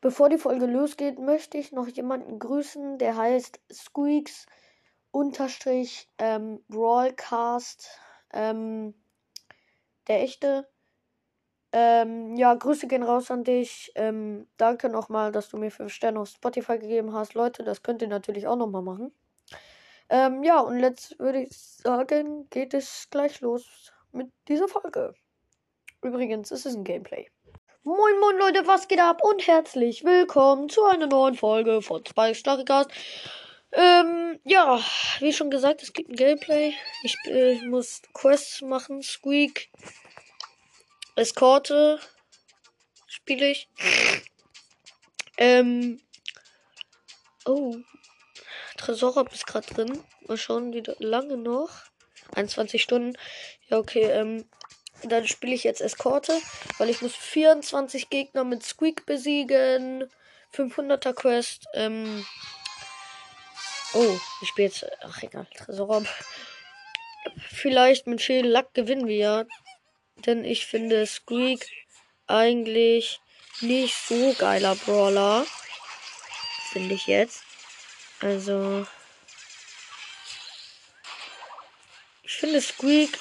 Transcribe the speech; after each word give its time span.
Bevor 0.00 0.28
die 0.28 0.38
Folge 0.38 0.66
losgeht, 0.66 1.18
möchte 1.18 1.58
ich 1.58 1.72
noch 1.72 1.86
jemanden 1.88 2.38
grüßen, 2.38 2.98
der 2.98 3.16
heißt 3.16 3.60
Squeaks 3.70 4.46
unterstrich 5.10 6.08
ähm, 6.18 6.64
Brawlcast. 6.68 7.88
Ähm, 8.32 8.94
der 10.10 10.22
echte. 10.22 10.68
Ähm, 11.72 12.36
ja, 12.36 12.54
Grüße 12.54 12.88
gehen 12.88 13.04
raus 13.04 13.30
an 13.30 13.44
dich. 13.44 13.92
Ähm, 13.94 14.48
danke 14.56 14.88
nochmal, 14.88 15.30
dass 15.30 15.48
du 15.50 15.56
mir 15.56 15.70
5 15.70 15.92
Sterne 15.92 16.18
auf 16.20 16.28
Spotify 16.28 16.78
gegeben 16.78 17.12
hast. 17.12 17.34
Leute, 17.34 17.62
das 17.62 17.82
könnt 17.82 18.02
ihr 18.02 18.08
natürlich 18.08 18.48
auch 18.48 18.56
nochmal 18.56 18.82
machen. 18.82 19.12
Ähm, 20.08 20.42
ja, 20.42 20.60
und 20.60 20.80
jetzt 20.80 21.18
würde 21.20 21.42
ich 21.42 21.56
sagen, 21.56 22.48
geht 22.50 22.74
es 22.74 23.06
gleich 23.10 23.40
los 23.40 23.92
mit 24.10 24.32
dieser 24.48 24.66
Folge. 24.66 25.14
Übrigens, 26.02 26.50
es 26.50 26.66
ist 26.66 26.74
ein 26.74 26.82
Gameplay. 26.82 27.30
Moin 27.82 28.20
moin 28.20 28.36
Leute, 28.36 28.66
was 28.66 28.88
geht 28.88 29.00
ab 29.00 29.24
und 29.24 29.46
herzlich 29.46 30.04
willkommen 30.04 30.68
zu 30.68 30.84
einer 30.84 31.06
neuen 31.06 31.34
Folge 31.34 31.80
von 31.80 32.04
Spike 32.04 32.34
Starcast. 32.34 32.90
Ähm, 33.72 34.38
ja, 34.44 34.78
wie 35.20 35.32
schon 35.32 35.48
gesagt, 35.48 35.82
es 35.82 35.94
gibt 35.94 36.10
ein 36.10 36.14
Gameplay. 36.14 36.74
Ich 37.02 37.16
äh, 37.24 37.54
muss 37.66 38.02
Quests 38.12 38.60
machen, 38.60 39.02
Squeak, 39.02 39.70
Eskorte 41.16 41.98
spiele 43.06 43.50
ich. 43.50 43.70
Ähm, 45.38 46.02
oh, 47.46 47.76
Tresor 48.76 49.26
ist 49.32 49.46
gerade 49.46 49.72
drin. 49.72 50.04
Mal 50.28 50.36
schauen, 50.36 50.74
wie 50.74 50.82
lange 50.98 51.38
noch. 51.38 51.70
21 52.34 52.82
Stunden. 52.82 53.16
Ja, 53.70 53.78
okay, 53.78 54.02
ähm, 54.02 54.44
dann 55.04 55.26
spiele 55.26 55.54
ich 55.54 55.64
jetzt 55.64 55.80
Eskorte, 55.80 56.38
weil 56.78 56.90
ich 56.90 57.02
muss 57.02 57.14
24 57.14 58.10
Gegner 58.10 58.44
mit 58.44 58.64
Squeak 58.64 59.06
besiegen. 59.06 60.10
500er 60.52 61.12
Quest, 61.12 61.66
ähm, 61.74 62.24
Oh, 63.92 64.20
ich 64.40 64.48
spiele 64.48 64.68
jetzt. 64.68 64.86
Ach, 65.02 65.22
egal. 65.22 65.46
Tresorraum. 65.56 66.06
Vielleicht 67.48 68.06
mit 68.06 68.22
viel 68.22 68.46
Lack 68.46 68.72
gewinnen 68.72 69.08
wir 69.08 69.16
ja. 69.16 69.44
Denn 70.26 70.44
ich 70.44 70.66
finde 70.66 71.06
Squeak 71.06 71.66
eigentlich 72.28 73.20
nicht 73.60 73.96
so 73.96 74.34
geiler 74.38 74.76
Brawler. 74.76 75.44
Finde 76.70 76.94
ich 76.94 77.08
jetzt. 77.08 77.42
Also. 78.20 78.86
Ich 82.22 82.36
finde 82.36 82.60
Squeak 82.60 83.18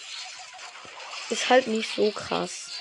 ist 1.29 1.49
halt 1.49 1.67
nicht 1.67 1.89
so 1.93 2.11
krass. 2.11 2.71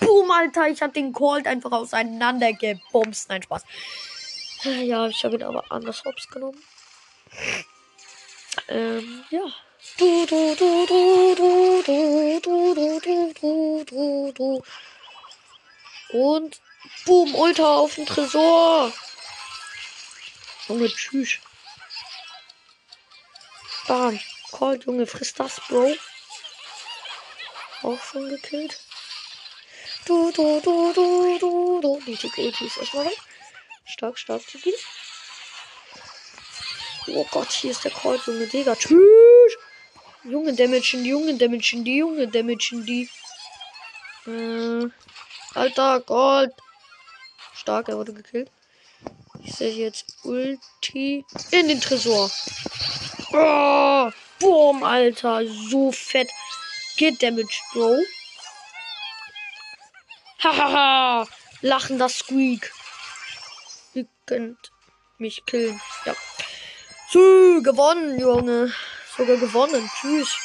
Boom, 0.00 0.30
Alter, 0.30 0.68
ich 0.68 0.82
hab 0.82 0.92
den 0.92 1.12
Colt 1.12 1.46
einfach 1.46 1.72
auseinandergebumst. 1.72 3.28
Nein, 3.28 3.42
Spaß. 3.42 3.62
Ja, 4.64 5.06
ich 5.06 5.24
habe 5.24 5.36
ihn 5.36 5.42
aber 5.42 5.64
anders 5.70 6.02
hops 6.04 6.28
genommen. 6.28 6.60
Ähm, 8.68 9.24
ja. 9.30 9.42
Du, 9.98 10.26
du, 10.26 10.54
du, 10.56 10.86
du, 10.86 11.34
du, 11.36 11.82
du, 11.82 12.40
du, 12.42 12.74
du, 12.74 13.00
du, 13.00 13.34
du, 13.34 13.84
du, 13.84 14.32
du. 14.32 14.62
Und 16.08 16.60
boom, 17.04 17.34
Ultra 17.34 17.76
auf 17.76 17.94
den 17.94 18.06
Tresor. 18.06 18.92
Junge, 20.68 20.88
tschüss. 20.88 21.38
Bam. 23.86 24.18
Call, 24.52 24.80
Junge, 24.84 25.06
frisst 25.06 25.38
das, 25.38 25.60
Bro. 25.68 25.94
Auch 27.82 28.02
schon 28.02 28.28
gekillt. 28.28 28.80
Du, 30.06 30.32
du, 30.32 30.60
du, 30.60 30.92
du, 30.92 31.38
du, 31.38 31.80
du. 31.80 32.02
Die 32.06 32.16
Tick-Ulti 32.16 32.66
ist 32.66 32.78
erstmal 32.78 33.06
weg. 33.06 33.18
Stark, 33.84 34.18
stark, 34.18 34.46
Tiki. 34.46 34.74
Oh 37.08 37.26
Gott, 37.30 37.52
hier 37.52 37.70
ist 37.70 37.84
der 37.84 37.92
Call, 37.92 38.18
Junge, 38.26 38.46
Digga. 38.46 38.74
Tschüss. 38.74 39.56
Junge 40.24 40.54
Damagen, 40.54 41.04
Junge 41.04 41.34
Damagen, 41.34 41.84
die 41.84 41.98
Junge 41.98 42.26
Damagen, 42.26 42.84
die. 42.84 43.08
Äh, 44.26 44.88
Alter, 45.54 46.00
Gold. 46.00 46.52
Stark, 47.54 47.88
er 47.88 47.96
wurde 47.96 48.12
gekillt. 48.12 48.50
Ich 49.44 49.54
sehe 49.54 49.72
jetzt 49.72 50.16
Ulti 50.24 51.24
in 51.52 51.68
den 51.68 51.80
Tresor. 51.80 52.30
Oh, 53.32 54.10
boom, 54.40 54.82
Alter. 54.82 55.46
So 55.46 55.92
fett. 55.92 56.28
Get 56.96 57.22
Damage, 57.22 57.60
Bro. 57.72 57.98
Hahaha. 60.42 61.26
Lachender 61.60 62.08
Squeak. 62.08 62.72
Ihr 63.94 64.06
könnt 64.26 64.72
mich 65.18 65.44
killen. 65.46 65.80
Ja. 66.04 66.14
So, 67.16 67.62
gewonnen, 67.62 68.20
Junge 68.20 68.74
sogar 69.16 69.38
gewonnen. 69.38 69.90
Tschüss. 69.98 70.36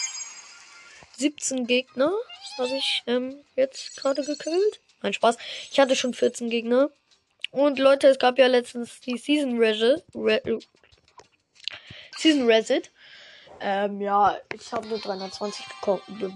17 1.18 1.68
Gegner. 1.68 2.14
Das 2.40 2.66
habe 2.66 2.78
ich 2.78 3.04
ähm, 3.08 3.36
jetzt 3.58 3.98
gerade 3.98 4.24
gekillt. 4.24 4.80
Mein 5.02 5.12
Spaß. 5.12 5.36
Ich 5.70 5.82
hatte 5.82 5.98
schon 5.98 6.14
14 6.14 6.50
Gegner. 6.50 6.90
Und 7.52 7.78
Leute, 7.78 8.08
es 8.08 8.20
gab 8.20 8.40
ja 8.40 8.48
letztens 8.48 9.02
die 9.02 9.18
Season 9.18 9.58
Reset. 9.58 10.02
Re 10.16 10.42
Season 12.18 12.46
Reset. 12.46 12.84
Ähm, 13.60 14.00
ja, 14.00 14.38
ich 14.56 14.72
habe 14.72 14.88
nur 14.88 15.00
320 15.00 15.66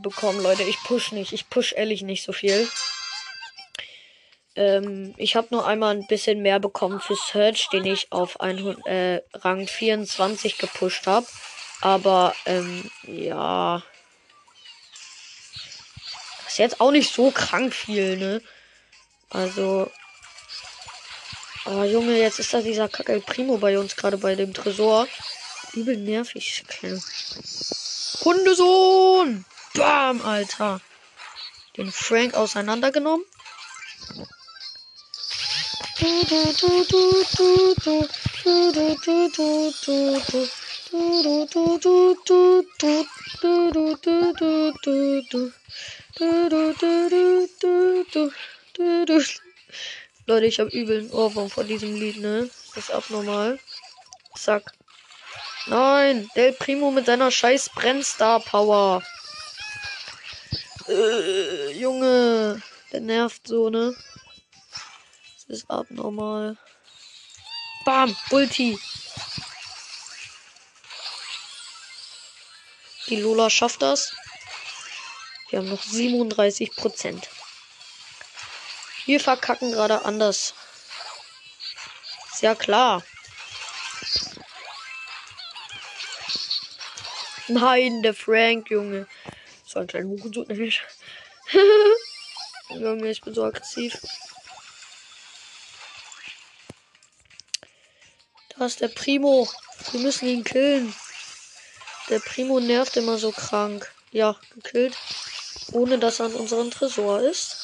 bekommen, 0.02 0.44
Leute. 0.44 0.64
Ich 0.64 0.84
push 0.84 1.14
nicht. 1.14 1.32
Ich 1.32 1.50
push 1.50 1.72
ehrlich 1.78 2.02
nicht 2.02 2.26
so 2.26 2.34
viel. 2.34 2.68
Ähm, 4.56 5.14
ich 5.18 5.36
habe 5.36 5.48
nur 5.52 5.68
einmal 5.68 5.96
ein 5.96 6.08
bisschen 6.08 6.42
mehr 6.42 6.60
bekommen 6.60 7.00
für 7.00 7.16
Search, 7.16 7.70
den 7.70 7.86
ich 7.86 8.12
auf 8.12 8.40
100, 8.40 8.86
äh, 8.88 9.22
Rang 9.34 9.68
24 9.68 10.58
gepusht 10.58 11.08
habe. 11.08 11.28
Aber, 11.82 12.34
ähm, 12.46 12.90
ja. 13.04 13.84
Das 16.44 16.54
ist 16.54 16.58
jetzt 16.60 16.80
auch 16.80 16.92
nicht 16.92 17.14
so 17.14 17.32
krank 17.32 17.74
viel, 17.74 18.18
ne? 18.18 18.42
Also. 19.30 19.92
Oh, 21.66 21.84
Junge, 21.84 22.18
jetzt 22.18 22.40
ist 22.40 22.54
da 22.54 22.62
dieser 22.62 22.88
Kacke 22.88 23.20
Primo 23.20 23.58
bei 23.58 23.78
uns 23.78 23.96
gerade 23.96 24.18
bei 24.18 24.36
dem 24.36 24.54
Tresor. 24.54 25.08
Übel 25.74 25.98
nervig. 25.98 26.64
Okay. 26.66 27.00
Hundesohn! 28.24 29.46
Bam, 29.74 30.22
Alter. 30.22 30.80
Den 31.76 31.92
Frank 31.92 32.36
auseinandergenommen. 32.36 33.26
Leute, 50.28 50.46
ich 50.46 50.60
habe 50.60 50.70
übel 50.70 51.00
einen 51.00 51.12
Ohrwurm 51.12 51.50
vor 51.50 51.64
diesem 51.64 51.96
Lied, 51.96 52.18
ne? 52.18 52.52
Das 52.76 52.84
ist 52.84 52.92
abnormal. 52.92 53.60
Zack. 54.36 54.74
Nein, 55.66 56.30
Del 56.36 56.54
Primo 56.54 56.92
mit 56.92 57.08
seiner 57.08 57.32
scheiß 57.32 57.72
Brennstar 57.74 58.42
Power. 58.42 59.02
Äh, 60.88 61.72
Junge, 61.72 62.62
der 62.92 63.02
nervt 63.02 63.48
so, 63.48 63.72
ne? 63.72 63.96
Das 65.48 65.60
ist 65.60 65.70
abnormal. 65.70 66.58
Bam, 67.86 68.16
Ulti. 68.32 68.80
Die 73.08 73.18
Lola 73.18 73.52
schafft 73.52 73.84
das. 73.84 74.16
Wir 75.50 75.60
haben 75.60 75.70
noch 75.70 75.84
37 75.84 76.76
Prozent. 76.76 77.30
Wir 79.06 79.20
verkacken 79.20 79.72
gerade 79.72 80.04
anders. 80.04 80.56
Ist 82.34 82.42
ja 82.42 82.56
klar. 82.56 83.04
Nein, 87.48 88.02
der 88.02 88.16
Frank, 88.16 88.72
Junge. 88.72 89.08
So 89.68 89.80
ein 89.80 89.88
kleiner 89.88 90.10
Hurensohn, 90.10 90.48
nämlich. 90.48 90.82
Junge, 92.70 93.10
ich 93.10 93.22
bin 93.22 93.36
so 93.36 93.44
aggressiv. 93.44 93.96
Ist 98.66 98.82
der 98.82 98.88
Primo. 98.88 99.48
Wir 99.92 100.00
müssen 100.00 100.28
ihn 100.28 100.44
killen. 100.44 100.96
Der 102.10 102.20
Primo 102.20 102.60
nervt 102.60 102.98
immer 102.98 103.20
so 103.20 103.32
krank. 103.32 103.92
Ja, 104.12 104.36
gekillt. 104.56 104.98
Ohne 105.72 106.00
dass 106.00 106.20
er 106.20 106.26
an 106.28 106.34
unserem 106.34 106.72
Tresor 106.72 107.22
ist. 107.22 107.56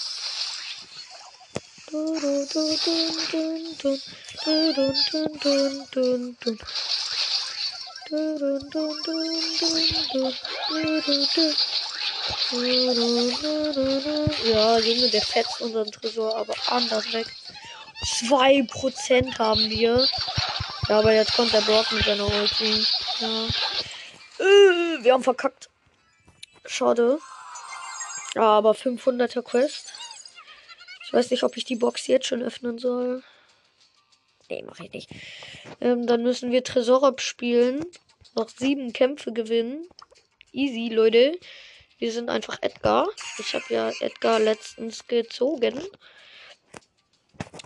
Ja, 14.46 14.78
Junge, 14.80 15.10
der 15.10 15.22
fetzt 15.22 15.62
unseren 15.62 15.92
Tresor 15.92 16.38
aber 16.38 16.54
anders 16.68 17.12
weg. 17.12 17.28
2% 18.04 19.38
haben 19.38 19.70
wir. 19.70 20.08
Ja, 20.92 21.00
aber 21.00 21.14
jetzt 21.14 21.34
kommt 21.38 21.54
der 21.54 21.62
Brock 21.62 21.90
mit 21.94 22.04
seiner 22.04 22.26
Ulti. 22.26 22.86
Ja. 23.22 23.48
Äh, 24.40 25.02
wir 25.02 25.14
haben 25.14 25.24
verkackt. 25.24 25.70
Schade. 26.66 27.18
Aber 28.36 28.72
500er 28.74 29.42
Quest. 29.42 29.94
Ich 31.06 31.14
weiß 31.14 31.32
nicht, 31.32 31.44
ob 31.44 31.56
ich 31.56 31.64
die 31.64 31.78
Box 31.78 32.08
jetzt 32.08 32.28
schon 32.28 32.44
öffnen 32.44 32.78
soll. 32.78 33.24
Nee, 34.50 34.64
mache 34.64 34.84
ich 34.84 34.92
nicht. 34.92 35.10
Ähm, 35.80 36.08
dann 36.08 36.24
müssen 36.24 36.52
wir 36.52 36.62
Tresor 36.62 37.06
abspielen. 37.06 37.86
Noch 38.36 38.50
sieben 38.50 38.92
Kämpfe 38.92 39.32
gewinnen. 39.32 39.88
Easy, 40.52 40.94
Leute. 40.94 41.40
Wir 42.00 42.12
sind 42.12 42.30
einfach 42.30 42.58
Edgar. 42.60 43.08
Ich 43.38 43.54
habe 43.54 43.64
ja 43.70 43.92
Edgar 44.02 44.42
letztens 44.42 45.08
gezogen. 45.08 45.82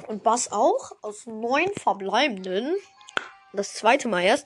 Und 0.06 0.22
Bass 0.22 0.51
auch. 0.51 0.92
Aus 1.01 1.25
neun 1.25 1.72
verbleibenden. 1.74 2.75
Das 3.56 3.74
zweite 3.74 4.07
Mal 4.07 4.24
erst. 4.24 4.46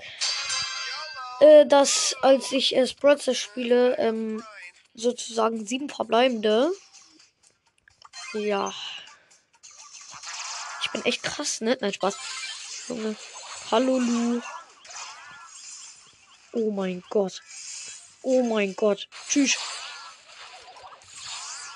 Äh, 1.40 1.66
dass, 1.66 2.16
als 2.22 2.52
ich 2.52 2.76
erst 2.76 3.00
Brother 3.00 3.34
spiele, 3.34 3.98
ähm, 3.98 4.44
sozusagen 4.94 5.66
sieben 5.66 5.90
verbleibende. 5.90 6.72
Ja. 8.34 8.74
Ich 10.82 10.92
bin 10.92 11.06
echt 11.06 11.24
krass, 11.24 11.62
ne? 11.62 11.78
Nein, 11.80 11.94
Spaß. 11.94 12.18
Junge. 12.90 13.16
Hallo, 13.72 14.00
Lu. 14.00 14.42
Oh 16.54 16.72
mein 16.72 17.04
Gott. 17.10 17.42
Oh 18.22 18.44
mein 18.44 18.76
Gott. 18.76 19.08
Tschüss. 19.30 19.58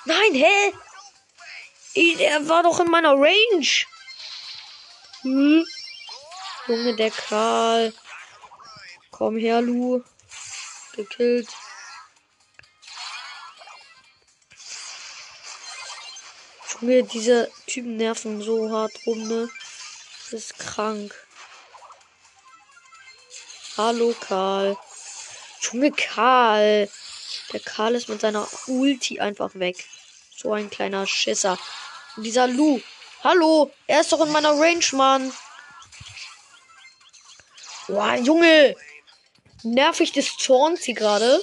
Nein, 0.04 0.34
hä? 0.34 0.74
Er 1.94 2.48
war 2.48 2.64
doch 2.64 2.80
in 2.80 2.90
meiner 2.90 3.14
Range. 3.14 3.86
Hm? 5.22 5.64
Junge, 6.66 6.96
der 6.96 7.10
Karl. 7.10 7.92
Komm 9.10 9.36
her, 9.36 9.60
Lu. 9.60 10.02
Gekillt. 10.96 11.48
Junge, 16.80 17.02
diese 17.02 17.50
Typen 17.66 17.96
nerven 17.98 18.40
so 18.40 18.70
hart 18.70 18.92
rum, 19.06 19.28
ne? 19.28 19.50
Das 20.22 20.32
ist 20.32 20.58
krank. 20.58 21.14
Hallo, 23.76 24.14
Karl. 24.18 24.78
Junge, 25.60 25.92
Karl. 25.92 26.88
Der 27.52 27.60
Karl 27.60 27.94
ist 27.94 28.08
mit 28.08 28.22
seiner 28.22 28.48
Ulti 28.68 29.20
einfach 29.20 29.54
weg. 29.54 29.84
So 30.34 30.54
ein 30.54 30.70
kleiner 30.70 31.06
Schisser. 31.06 31.58
Und 32.16 32.22
dieser 32.22 32.46
Lu. 32.46 32.80
Hallo, 33.22 33.70
er 33.86 34.00
ist 34.00 34.12
doch 34.12 34.24
in 34.24 34.32
meiner 34.32 34.58
Range, 34.58 34.84
Mann. 34.92 35.30
Boah, 37.94 38.16
Junge. 38.16 38.74
Nervig 39.62 40.10
des 40.10 40.36
Zorns 40.36 40.82
hier 40.82 40.96
gerade. 40.96 41.40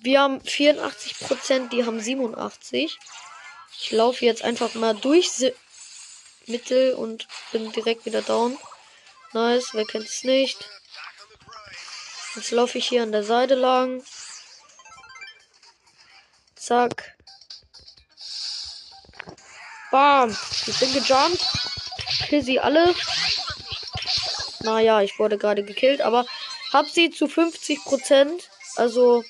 Wir 0.00 0.20
haben 0.20 0.40
84 0.40 1.18
Prozent, 1.18 1.72
die 1.72 1.84
haben 1.84 1.98
87. 2.00 2.96
Ich 3.80 3.90
laufe 3.90 4.24
jetzt 4.24 4.42
einfach 4.42 4.74
mal 4.74 4.94
durch 4.94 5.52
Mittel 6.46 6.94
und 6.94 7.26
bin 7.50 7.72
direkt 7.72 8.06
wieder 8.06 8.22
down. 8.22 8.56
Nice, 9.32 9.70
wer 9.72 9.84
kennt 9.84 10.06
es 10.06 10.22
nicht? 10.22 10.56
Jetzt 12.36 12.52
laufe 12.52 12.78
ich 12.78 12.86
hier 12.86 13.02
an 13.02 13.10
der 13.10 13.24
Seite 13.24 13.56
lang. 13.56 14.04
Zack. 16.54 17.16
Bam. 19.90 20.30
Ich 20.68 20.78
bin 20.78 20.92
gejumpt. 20.92 21.44
Kill 22.28 22.44
sie 22.44 22.60
alle. 22.60 22.94
Naja, 24.66 25.00
ich 25.00 25.16
wurde 25.20 25.38
gerade 25.38 25.62
gekillt, 25.62 26.00
aber 26.00 26.26
hab 26.72 26.88
sie 26.88 27.10
zu 27.10 27.28
50 27.28 27.84
Prozent. 27.84 28.50
Also, 28.74 29.24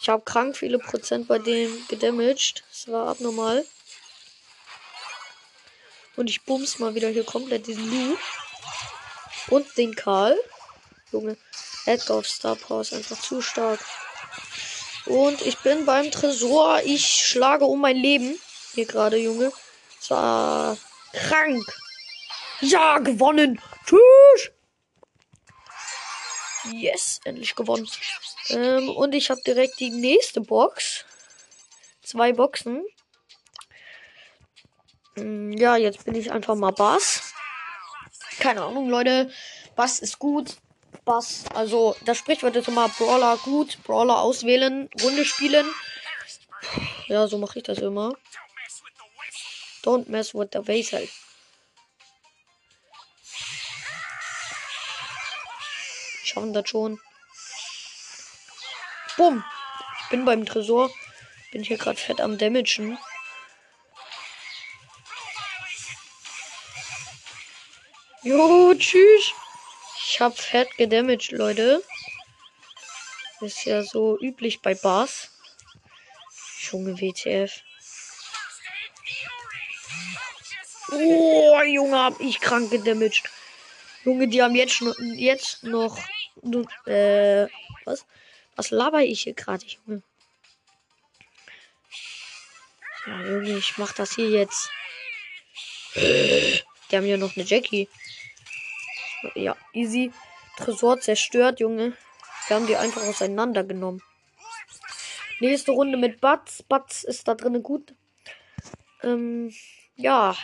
ich 0.00 0.08
habe 0.08 0.22
krank 0.24 0.56
viele 0.56 0.78
Prozent 0.78 1.28
bei 1.28 1.38
dem 1.38 1.86
gedamaged. 1.88 2.64
Das 2.70 2.90
war 2.90 3.08
abnormal. 3.08 3.66
Und 6.16 6.30
ich 6.30 6.42
bums 6.42 6.78
mal 6.78 6.94
wieder 6.94 7.10
hier 7.10 7.24
komplett 7.24 7.66
diesen 7.66 7.84
Lu. 7.90 8.16
Und 9.50 9.76
den 9.76 9.94
Karl. 9.94 10.36
Junge. 11.12 11.36
Edgar 11.84 12.16
auf 12.16 12.26
Star 12.26 12.56
Power 12.56 12.80
ist 12.80 12.94
einfach 12.94 13.20
zu 13.20 13.42
stark. 13.42 13.80
Und 15.04 15.42
ich 15.42 15.58
bin 15.58 15.84
beim 15.84 16.10
Tresor. 16.10 16.80
Ich 16.82 17.06
schlage 17.06 17.66
um 17.66 17.82
mein 17.82 17.96
Leben. 17.96 18.40
Hier 18.74 18.86
gerade, 18.86 19.18
Junge. 19.18 19.52
Das 20.00 20.10
war 20.10 20.78
krank. 21.12 21.64
Ja, 22.60 22.98
gewonnen. 22.98 23.60
Tschüss. 23.86 24.50
Yes, 26.72 27.20
endlich 27.24 27.54
gewonnen. 27.54 27.88
Ähm, 28.50 28.88
und 28.90 29.14
ich 29.14 29.30
habe 29.30 29.40
direkt 29.46 29.78
die 29.80 29.90
nächste 29.90 30.40
Box. 30.40 31.04
Zwei 32.02 32.32
Boxen. 32.32 32.84
Ähm, 35.16 35.52
ja, 35.52 35.76
jetzt 35.76 36.04
bin 36.04 36.14
ich 36.14 36.30
einfach 36.32 36.54
mal 36.54 36.72
Bass. 36.72 37.34
Keine 38.38 38.62
Ahnung, 38.62 38.88
Leute. 38.88 39.30
Bass 39.76 39.98
ist 39.98 40.18
gut. 40.18 40.56
Bass, 41.04 41.44
also 41.54 41.96
das 42.04 42.18
Sprichwort 42.18 42.56
ist 42.56 42.68
immer 42.68 42.88
Brawler 42.88 43.36
gut, 43.38 43.78
Brawler 43.84 44.20
auswählen, 44.20 44.88
Runde 45.02 45.24
spielen. 45.24 45.66
Ja, 47.06 47.26
so 47.26 47.38
mache 47.38 47.58
ich 47.58 47.64
das 47.64 47.78
immer. 47.78 48.14
Don't 49.82 50.08
mess 50.08 50.34
with 50.34 50.48
the 50.52 50.66
Vessel. 50.66 51.08
Schaffen 56.28 56.52
das 56.52 56.68
schon. 56.68 57.00
Bumm. 59.16 59.42
Ich 60.02 60.08
bin 60.10 60.26
beim 60.26 60.44
Tresor. 60.44 60.90
Bin 61.52 61.62
hier 61.62 61.78
gerade 61.78 61.98
fett 61.98 62.20
am 62.20 62.36
Damagen. 62.36 62.98
Jo, 68.22 68.74
tschüss. 68.74 69.32
Ich 70.04 70.20
hab 70.20 70.38
fett 70.38 70.76
gedamaged, 70.76 71.32
Leute. 71.32 71.82
Ist 73.40 73.64
ja 73.64 73.82
so 73.82 74.18
üblich 74.20 74.60
bei 74.60 74.74
Bars. 74.74 75.30
Junge 76.60 77.00
WTF. 77.00 77.62
Oh, 80.90 81.62
Junge, 81.62 81.98
hab 81.98 82.20
ich 82.20 82.38
krank 82.40 82.70
gedamaged. 82.70 83.30
Junge, 84.04 84.28
die 84.28 84.42
haben 84.42 84.54
jetzt, 84.54 84.82
jetzt 85.16 85.62
noch. 85.62 85.98
Äh, 86.86 87.48
was? 87.84 88.06
Was 88.56 88.70
laber 88.70 89.02
ich 89.02 89.22
hier 89.22 89.34
gerade, 89.34 89.64
Junge? 89.64 90.02
Ja, 93.06 93.24
Junge, 93.24 93.58
ich 93.58 93.78
mach 93.78 93.92
das 93.92 94.14
hier 94.14 94.28
jetzt. 94.30 94.70
Die 95.94 96.96
haben 96.96 97.06
ja 97.06 97.16
noch 97.16 97.36
eine 97.36 97.44
Jackie. 97.44 97.88
Ja, 99.34 99.56
easy. 99.72 100.12
Tresor 100.56 101.00
zerstört, 101.00 101.60
Junge. 101.60 101.96
Wir 102.48 102.56
haben 102.56 102.66
die 102.66 102.76
einfach 102.76 103.02
auseinandergenommen. 103.02 104.02
Nächste 105.40 105.72
Runde 105.72 105.96
mit 105.96 106.20
Batz. 106.20 106.62
Batz 106.62 107.04
ist 107.04 107.28
da 107.28 107.34
drinnen 107.34 107.62
gut. 107.62 107.94
Ähm, 109.02 109.54
ja. 109.96 110.36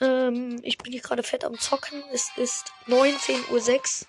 Ähm, 0.00 0.60
ich 0.62 0.78
bin 0.78 0.92
hier 0.92 1.02
gerade 1.02 1.22
fett 1.22 1.44
am 1.44 1.58
Zocken. 1.58 2.02
Es 2.12 2.30
ist 2.36 2.72
19.06 2.86 4.02
Uhr. 4.02 4.08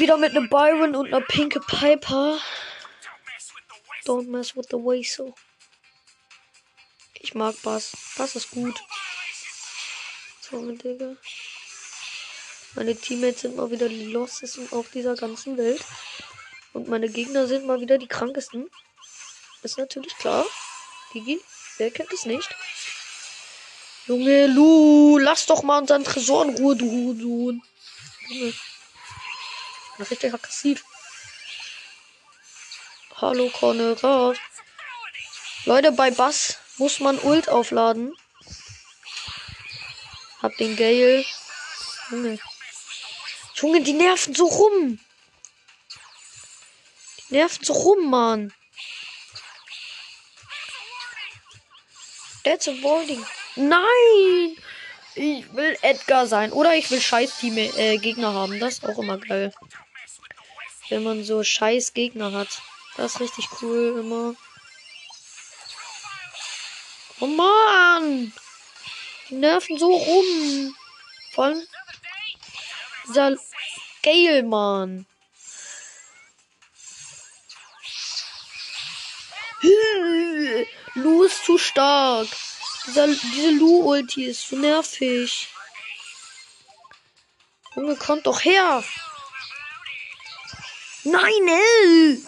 Wieder 0.00 0.16
mit 0.16 0.32
einem 0.32 0.48
Byron 0.48 0.96
und 0.96 1.06
einer 1.06 1.20
pinke 1.20 1.60
Piper. 1.60 2.38
Don't 4.04 4.28
mess 4.28 4.54
with 4.56 4.66
the 4.70 4.76
Weasel. 4.76 5.32
Ich 7.20 7.34
mag 7.34 7.54
Bass. 7.62 7.92
Bass 8.16 8.36
ist 8.36 8.50
gut. 8.50 8.78
Sorry, 10.40 10.76
Digga. 10.76 11.16
Meine 12.74 12.96
Teammates 12.96 13.42
sind 13.42 13.56
mal 13.56 13.70
wieder 13.70 13.88
die 13.88 14.06
Lossesten 14.06 14.70
auf 14.72 14.90
dieser 14.90 15.14
ganzen 15.14 15.56
Welt. 15.56 15.82
Und 16.72 16.88
meine 16.88 17.08
Gegner 17.08 17.46
sind 17.46 17.66
mal 17.66 17.80
wieder 17.80 17.98
die 17.98 18.08
krankesten. 18.08 18.68
Ist 19.62 19.78
natürlich 19.78 20.14
klar. 20.16 20.44
Digi, 21.14 21.40
wer 21.78 21.90
kennt 21.90 22.12
es 22.12 22.26
nicht? 22.26 22.54
Junge, 24.06 24.46
Lu, 24.48 25.18
lass 25.18 25.46
doch 25.46 25.62
mal 25.62 25.78
unseren 25.78 26.04
Tresor 26.04 26.44
in 26.44 26.56
Ruhe, 26.56 26.76
du, 26.76 27.14
du. 27.14 27.60
Junge. 28.28 28.54
Richtig 29.98 30.34
aggressiv. 30.34 30.84
Hallo, 33.16 33.48
Corner 33.48 33.98
raus. 34.02 34.36
Leute, 35.64 35.92
bei 35.92 36.10
Bass 36.10 36.58
muss 36.76 37.00
man 37.00 37.18
Ult 37.18 37.48
aufladen. 37.48 38.14
Hab 40.42 40.54
den 40.58 40.76
Gale. 40.76 41.24
Junge. 42.10 42.38
Junge, 43.54 43.82
die 43.82 43.94
nerven 43.94 44.34
so 44.34 44.46
rum. 44.46 45.00
Die 47.30 47.34
nerven 47.34 47.64
so 47.64 47.72
rum, 47.72 48.10
Mann. 48.10 48.52
That's 52.42 52.68
a 52.68 52.72
warning. 52.82 53.24
Nein! 53.56 54.56
Ich 55.14 55.52
will 55.54 55.78
Edgar 55.82 56.26
sein. 56.26 56.52
Oder 56.52 56.74
ich 56.74 56.90
will 56.90 57.00
scheiß 57.00 57.38
Team 57.38 57.56
äh, 57.56 57.98
Gegner 57.98 58.32
haben. 58.34 58.58
Das 58.58 58.74
ist 58.74 58.86
auch 58.86 58.98
immer 58.98 59.18
geil. 59.18 59.52
Wenn 60.88 61.04
man 61.04 61.24
so 61.24 61.42
scheiß 61.44 61.94
Gegner 61.94 62.32
hat. 62.32 62.48
Das 62.96 63.14
ist 63.14 63.20
richtig 63.20 63.46
cool 63.62 64.00
immer. 64.00 64.34
Oh 67.20 67.26
Mann! 67.26 68.32
Die 69.28 69.34
nerven 69.34 69.78
so 69.78 69.94
rum. 69.94 70.76
Vor 71.32 71.44
allem 71.44 71.62
dieser 73.08 73.36
Gale, 74.02 74.42
Mann. 74.42 75.06
Lu 80.94 81.24
ist 81.24 81.44
zu 81.44 81.58
stark. 81.58 82.28
Dieser, 82.86 83.06
diese 83.06 83.50
Lu-Ulti 83.52 84.26
ist 84.26 84.48
zu 84.48 84.56
nervig. 84.56 85.48
Junge, 87.74 87.96
kommt 87.96 88.26
doch 88.26 88.44
her. 88.44 88.84
Nein, 91.04 91.48
ey. 91.48 92.24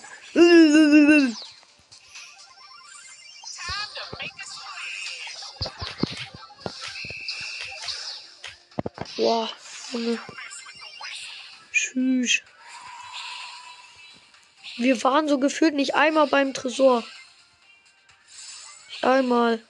Boah, 9.16 9.48
Junge. 9.92 10.18
Tschüss. 11.72 12.42
Wir 14.78 15.02
waren 15.02 15.28
so 15.28 15.38
gefühlt 15.38 15.74
nicht 15.74 15.94
einmal 15.94 16.26
beim 16.26 16.52
Tresor. 16.52 17.02
Nicht 18.88 19.04
einmal. 19.04 19.62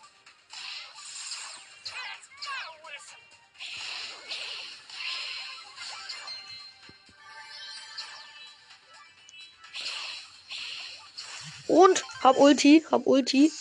Hab 12.26 12.38
Ulti, 12.38 12.85
hab 12.90 13.06
Ulti. 13.06 13.52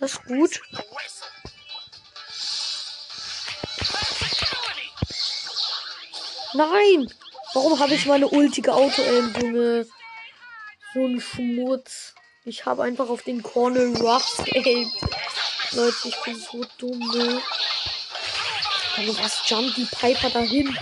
Das 0.00 0.12
ist 0.12 0.24
gut. 0.24 0.62
Nein! 6.54 7.12
Warum 7.52 7.78
habe 7.78 7.94
ich 7.94 8.06
meine 8.06 8.28
ultige 8.28 8.72
auto 8.72 9.02
Junge? 9.02 9.86
So 10.94 11.04
ein 11.04 11.20
Schmutz. 11.20 12.14
Ich 12.46 12.64
habe 12.64 12.84
einfach 12.84 13.10
auf 13.10 13.22
den 13.22 13.42
Corner 13.42 13.98
Ruffs 13.98 14.38
geaimt. 14.44 14.92
Leute, 15.72 16.08
ich 16.08 16.16
bin 16.22 16.36
so 16.36 16.64
dumm, 16.78 16.98
ne? 16.98 17.42
Also 18.96 19.18
was 19.18 19.42
jumpt 19.46 19.76
die 19.76 19.84
Piper 19.84 20.30
dahin? 20.30 20.78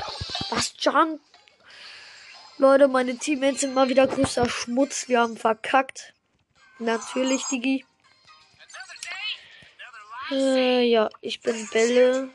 Was 0.51 0.73
jumpt? 0.79 1.25
Leute, 2.59 2.87
meine 2.87 3.19
Teammates 3.19 3.63
sind 3.63 3.75
mal 3.75 3.89
wieder 3.89 4.07
größter 4.07 4.49
Schmutz. 4.49 5.09
Wir 5.09 5.21
haben 5.21 5.37
verkackt. 5.37 6.15
Natürlich, 6.79 7.45
Digi. 7.47 7.87
Äh, 10.31 10.83
ja, 10.83 11.09
ich 11.21 11.41
bin 11.41 11.69
Bälle. 11.69 12.31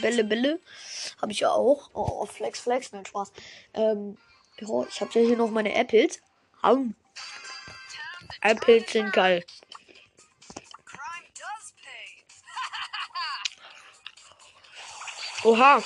Bälle, 0.00 0.24
Bälle. 0.24 0.60
Habe 1.20 1.32
ich 1.32 1.40
ja 1.40 1.50
auch. 1.50 1.90
Oh, 1.94 2.24
Flex, 2.26 2.60
Flex. 2.60 2.92
Nein, 2.92 3.04
Spaß. 3.04 3.32
Ähm, 3.74 4.16
ja, 4.58 4.86
ich 4.88 5.00
habe 5.00 5.18
ja 5.18 5.26
hier 5.26 5.36
noch 5.36 5.50
meine 5.50 5.74
Apples. 5.74 6.20
Haum. 6.62 6.94
Apples 8.40 8.92
sind 8.92 9.12
geil. 9.12 9.44
Oha. 15.44 15.82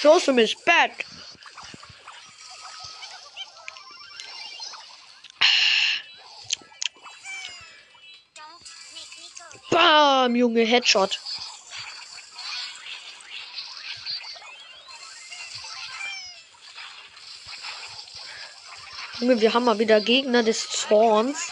Show 0.00 0.20
some 0.20 0.36
respect. 0.36 1.04
Bam, 9.72 10.36
Junge, 10.36 10.64
Headshot. 10.64 11.18
Junge, 19.18 19.40
wir 19.40 19.52
haben 19.52 19.64
mal 19.64 19.80
wieder 19.80 20.00
Gegner 20.00 20.44
des 20.44 20.68
Zorns. 20.68 21.50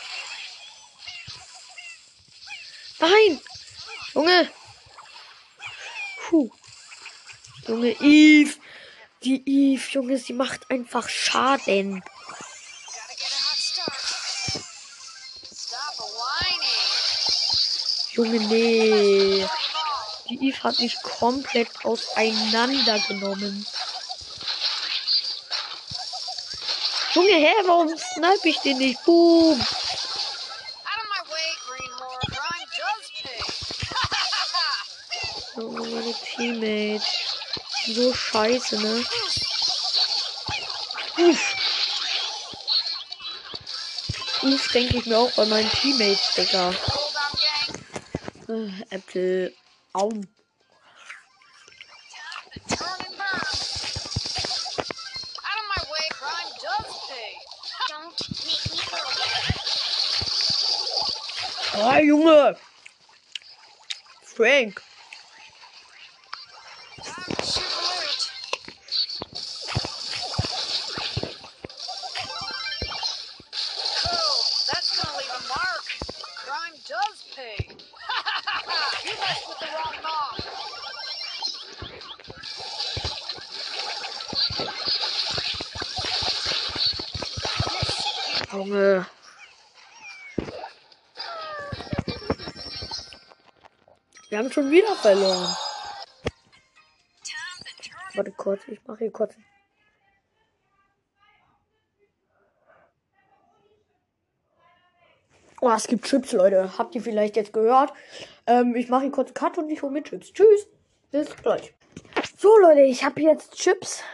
Nein! 3.00 3.40
Junge! 4.14 4.48
Junge, 7.66 7.96
Eve! 8.00 8.54
Die 9.22 9.42
Eve, 9.44 9.82
Junge, 9.90 10.18
sie 10.18 10.34
macht 10.34 10.70
einfach 10.70 11.08
Schaden. 11.08 12.02
Junge, 18.12 18.40
nee. 18.46 19.46
Die 20.28 20.48
Eve 20.48 20.62
hat 20.62 20.78
mich 20.78 20.96
komplett 21.02 21.68
auseinandergenommen. 21.84 23.66
Junge, 27.14 27.32
hä, 27.32 27.52
warum 27.64 27.88
snipe 27.98 28.48
ich 28.48 28.58
den 28.58 28.78
nicht? 28.78 29.04
Boom. 29.04 29.60
Oh, 35.56 35.60
meine 35.62 36.14
Teammates. 36.14 37.15
So 37.96 38.12
scheiße, 38.12 38.76
ne? 38.76 39.06
Uff. 41.16 41.54
Uff, 44.42 44.68
denke 44.72 44.98
ich 44.98 45.06
mir 45.06 45.16
auch 45.16 45.30
bei 45.30 45.46
meinen 45.46 45.70
Teammates, 45.70 46.34
Digga. 46.34 46.74
Äh, 48.50 48.94
Äpfel. 48.94 49.56
Aum. 49.94 50.28
Oh, 61.78 61.98
Junge! 62.02 62.58
Frank! 64.22 64.82
Junge. 88.52 89.06
Wir 94.28 94.38
haben 94.38 94.50
schon 94.50 94.70
wieder 94.70 94.96
verloren. 94.96 95.56
Warte 98.14 98.32
kurz, 98.32 98.62
ich 98.68 98.80
mache 98.86 98.98
hier 98.98 99.12
kurz. 99.12 99.34
Oh, 105.68 105.72
es 105.72 105.88
gibt 105.88 106.04
Chips, 106.06 106.30
Leute. 106.30 106.78
Habt 106.78 106.94
ihr 106.94 107.02
vielleicht 107.02 107.34
jetzt 107.34 107.52
gehört? 107.52 107.92
Ähm, 108.46 108.76
ich 108.76 108.88
mache 108.88 109.02
hier 109.02 109.10
kurz 109.10 109.34
Cut 109.34 109.58
und 109.58 109.68
ich 109.68 109.82
hole 109.82 109.90
mir 109.90 110.04
Chips. 110.04 110.32
Tschüss. 110.32 110.68
Bis 111.10 111.36
gleich. 111.38 111.74
So, 112.38 112.56
Leute, 112.58 112.82
ich 112.82 113.02
habe 113.02 113.20
jetzt 113.20 113.56
Chips. 113.56 114.04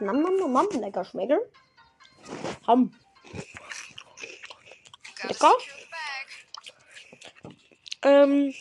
Nam, 0.00 0.20
nam, 0.20 0.36
nam, 0.36 0.52
nam. 0.52 0.66
Lecker 0.78 1.06
schmecken. 1.06 1.38
Ham. 2.66 2.92
Lecker. 5.22 5.52
Ähm, 8.02 8.52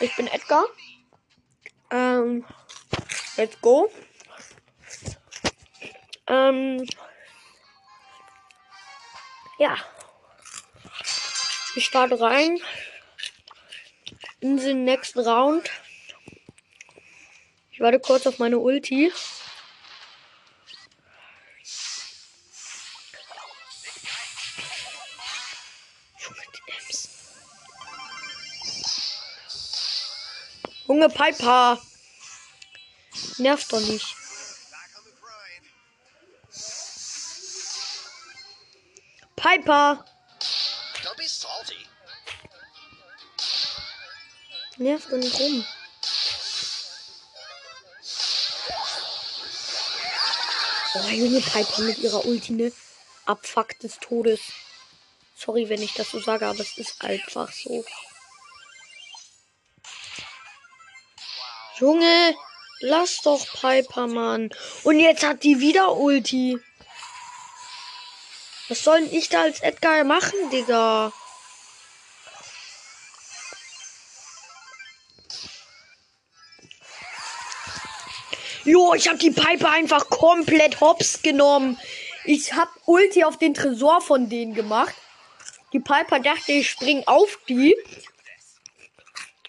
Ich 0.00 0.14
bin 0.16 0.26
Edgar. 0.26 0.66
Ähm, 1.90 2.44
let's 3.38 3.58
go. 3.62 3.90
Ähm, 6.26 6.86
ja. 9.58 9.76
Ich 11.74 11.86
starte 11.86 12.20
rein 12.20 12.60
in 14.40 14.56
den 14.56 14.84
nächsten 14.84 15.20
Round. 15.20 15.70
Ich 17.70 17.80
warte 17.80 18.00
kurz 18.00 18.26
auf 18.26 18.38
meine 18.38 18.58
Ulti. 18.58 19.12
Junge 30.98 31.10
Piper. 31.10 31.80
Nervt 33.36 33.72
doch 33.72 33.80
nicht. 33.80 34.17
Piper. 39.38 40.04
Nervt 44.78 45.12
doch 45.12 45.16
nicht 45.16 45.40
rum. 45.40 45.64
Oh, 50.94 51.08
Junge 51.10 51.40
Piper 51.40 51.82
mit 51.82 51.98
ihrer 51.98 52.24
Ulti, 52.26 52.52
ne? 52.52 52.72
Abfuck 53.26 53.78
des 53.80 53.98
Todes. 53.98 54.40
Sorry, 55.36 55.68
wenn 55.68 55.82
ich 55.82 55.94
das 55.94 56.10
so 56.10 56.18
sage, 56.18 56.46
aber 56.46 56.60
es 56.60 56.76
ist 56.78 57.00
einfach 57.02 57.52
so. 57.52 57.84
Junge, 61.78 62.34
lass 62.80 63.20
doch 63.22 63.46
Piper, 63.60 64.08
Mann. 64.08 64.50
Und 64.82 64.98
jetzt 64.98 65.24
hat 65.24 65.44
die 65.44 65.60
wieder 65.60 65.96
Ulti. 65.96 66.58
Was 68.68 68.84
soll 68.84 69.08
ich 69.10 69.28
da 69.30 69.42
als 69.42 69.60
Edgar 69.60 70.04
machen, 70.04 70.50
Digga? 70.50 71.12
Jo, 78.64 78.92
ich 78.92 79.08
hab 79.08 79.18
die 79.18 79.30
Piper 79.30 79.70
einfach 79.70 80.10
komplett 80.10 80.82
hops 80.82 81.22
genommen. 81.22 81.78
Ich 82.24 82.52
hab 82.52 82.68
Ulti 82.84 83.24
auf 83.24 83.38
den 83.38 83.54
Tresor 83.54 84.02
von 84.02 84.28
denen 84.28 84.52
gemacht. 84.52 84.94
Die 85.72 85.80
Piper 85.80 86.20
dachte, 86.20 86.52
ich 86.52 86.68
spring 86.68 87.02
auf 87.06 87.38
die. 87.48 87.74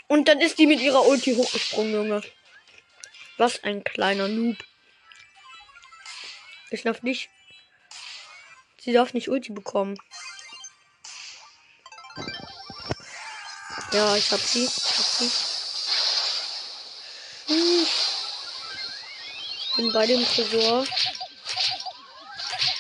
Und 0.08 0.30
dann 0.30 0.40
ist 0.40 0.58
die 0.58 0.68
mit 0.68 0.80
ihrer 0.80 1.06
Ulti 1.06 1.36
hochgesprungen, 1.36 1.94
Junge. 1.94 2.22
Was 3.38 3.62
ein 3.66 3.84
kleiner 3.84 4.30
Noob. 4.30 4.56
Ich 6.72 6.84
darf 6.84 7.04
nicht. 7.04 7.30
Sie 8.82 8.94
darf 8.94 9.14
nicht 9.14 9.30
Ulti 9.30 9.52
bekommen. 9.52 9.98
Ja, 13.92 14.16
ich 14.16 14.32
hab 14.32 14.40
sie. 14.40 14.66
Ich 14.66 14.98
hab 14.98 15.06
sie. 15.06 15.32
Hm. 17.48 17.88
Bin 19.78 19.92
bei 19.94 20.06
dem 20.06 20.24
Tresor. 20.26 20.86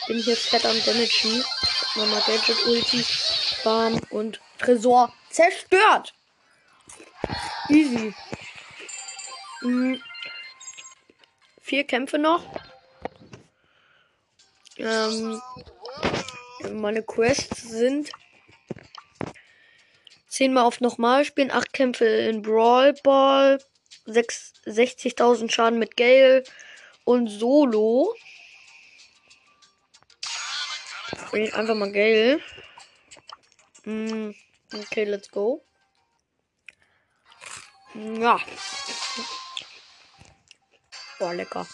Bin 0.07 0.19
hier 0.19 0.37
fett 0.37 0.65
am 0.65 0.83
Damagen. 0.85 1.45
Nochmal 1.95 2.21
Gadget 2.25 2.65
Ulti. 2.65 3.05
Bam 3.63 3.99
und 4.09 4.39
Tresor 4.57 5.13
zerstört. 5.29 6.13
Easy. 7.69 8.13
Mhm. 9.61 10.01
Vier 11.61 11.85
Kämpfe 11.85 12.17
noch. 12.17 12.43
Ähm, 14.77 15.41
meine 16.73 17.03
Quests 17.03 17.63
sind 17.63 18.11
zehnmal 20.27 20.65
auf 20.65 20.79
nochmal 20.79 21.25
spielen, 21.25 21.51
acht 21.51 21.73
Kämpfe 21.73 22.05
in 22.05 22.41
Brawl 22.41 22.93
Ball, 23.03 23.59
60.000 24.07 25.51
Schaden 25.51 25.79
mit 25.79 25.97
Gale 25.97 26.43
und 27.03 27.27
Solo. 27.27 28.15
Einfach 31.31 31.75
mal 31.75 31.91
Gale. 31.91 32.41
Mm, 33.85 34.31
okay, 34.73 35.03
let's 35.03 35.29
go. 35.29 35.63
Ja. 37.93 38.39
Boah, 41.17 41.33
lecker. 41.33 41.67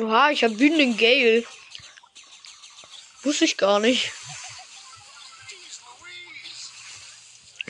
Oha, 0.00 0.30
ich 0.30 0.44
habe 0.44 0.58
wütenden 0.58 0.96
Gale. 0.96 1.44
Wusste 3.22 3.46
ich 3.46 3.56
gar 3.56 3.80
nicht. 3.80 4.12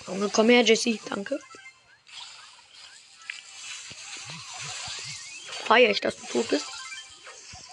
Junge, 0.06 0.28
komm 0.28 0.48
her, 0.48 0.64
Jesse. 0.64 0.98
Danke. 1.08 1.38
Feier 5.66 5.90
ich, 5.90 6.00
dass 6.00 6.16
du 6.16 6.26
tot 6.26 6.48
bist. 6.48 6.66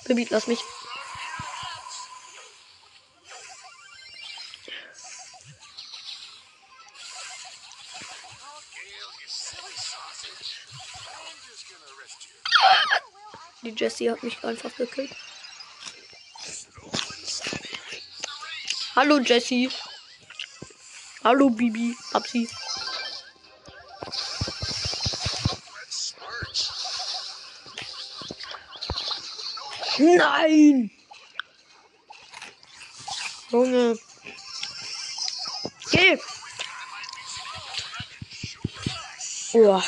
Baby, 0.05 0.27
lass 0.29 0.47
mich. 0.47 0.59
Die 13.73 13.79
Jessie 13.79 14.11
hat 14.11 14.21
mich 14.21 14.43
einfach 14.43 14.75
gekillt. 14.75 15.09
Hallo 18.95 19.19
Jessie. 19.19 19.67
Hallo 21.23 21.49
Bibi. 21.49 21.97
Hab 22.13 22.27
sie. 22.27 22.47
Nein! 29.97 30.91
Junge. 33.49 33.97
Geh! 35.91 36.19
Oh. 39.53 39.81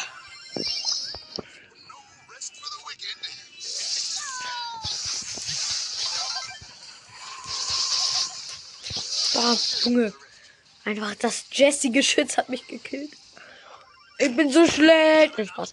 Boah, 9.46 9.58
Junge. 9.84 10.14
Einfach 10.86 11.14
das 11.16 11.46
Jesse-Geschütz 11.52 12.38
hat 12.38 12.50
mich 12.50 12.66
gekillt. 12.66 13.12
Ich 14.18 14.36
bin 14.36 14.52
so 14.52 14.66
schlecht. 14.66 15.38
Nicht 15.38 15.50
Spaß. 15.50 15.72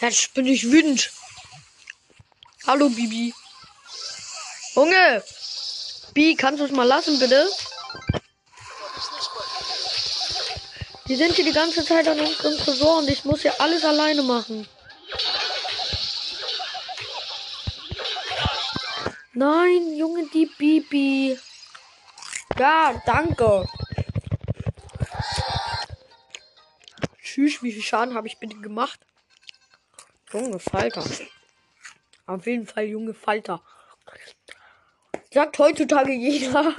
Jetzt 0.00 0.34
bin 0.34 0.46
ich 0.46 0.70
wütend. 0.70 1.10
Hallo, 2.64 2.88
Bibi. 2.88 3.34
Junge. 4.76 5.24
Bi, 6.14 6.36
kannst 6.36 6.60
du 6.60 6.66
es 6.66 6.70
mal 6.70 6.84
lassen, 6.84 7.18
bitte? 7.18 7.48
Die 11.08 11.16
sind 11.16 11.34
hier 11.34 11.44
die 11.44 11.52
ganze 11.52 11.84
Zeit 11.84 12.06
an 12.06 12.20
unserem 12.20 12.56
Tresor 12.58 12.98
und 12.98 13.10
ich 13.10 13.24
muss 13.24 13.42
hier 13.42 13.60
alles 13.60 13.84
alleine 13.84 14.22
machen. 14.22 14.68
Nein, 19.38 19.94
Junge, 19.94 20.28
die 20.34 20.46
Bibi. 20.46 21.38
Ja, 22.58 23.00
danke. 23.06 23.68
Tschüss, 27.22 27.62
wie 27.62 27.70
viel 27.70 27.84
Schaden 27.84 28.16
habe 28.16 28.26
ich 28.26 28.38
bitte 28.38 28.56
gemacht? 28.56 28.98
Junge 30.32 30.58
Falter. 30.58 31.04
Auf 32.26 32.46
jeden 32.46 32.66
Fall 32.66 32.86
junge 32.86 33.14
Falter. 33.14 33.62
Sagt 35.30 35.56
heutzutage 35.60 36.12
jeder. 36.12 36.74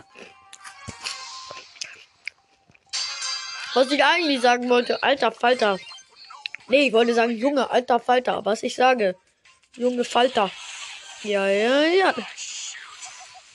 Was 3.73 3.89
ich 3.89 4.03
eigentlich 4.03 4.41
sagen 4.41 4.67
wollte, 4.67 5.01
alter 5.01 5.31
Falter. 5.31 5.79
Nee, 6.67 6.87
ich 6.87 6.93
wollte 6.93 7.13
sagen, 7.13 7.31
junge, 7.31 7.69
alter 7.71 8.01
Falter. 8.01 8.43
Was 8.43 8.63
ich 8.63 8.75
sage, 8.75 9.15
junge 9.77 10.03
Falter. 10.03 10.51
Ja, 11.23 11.47
ja, 11.47 11.83
ja. 11.83 12.15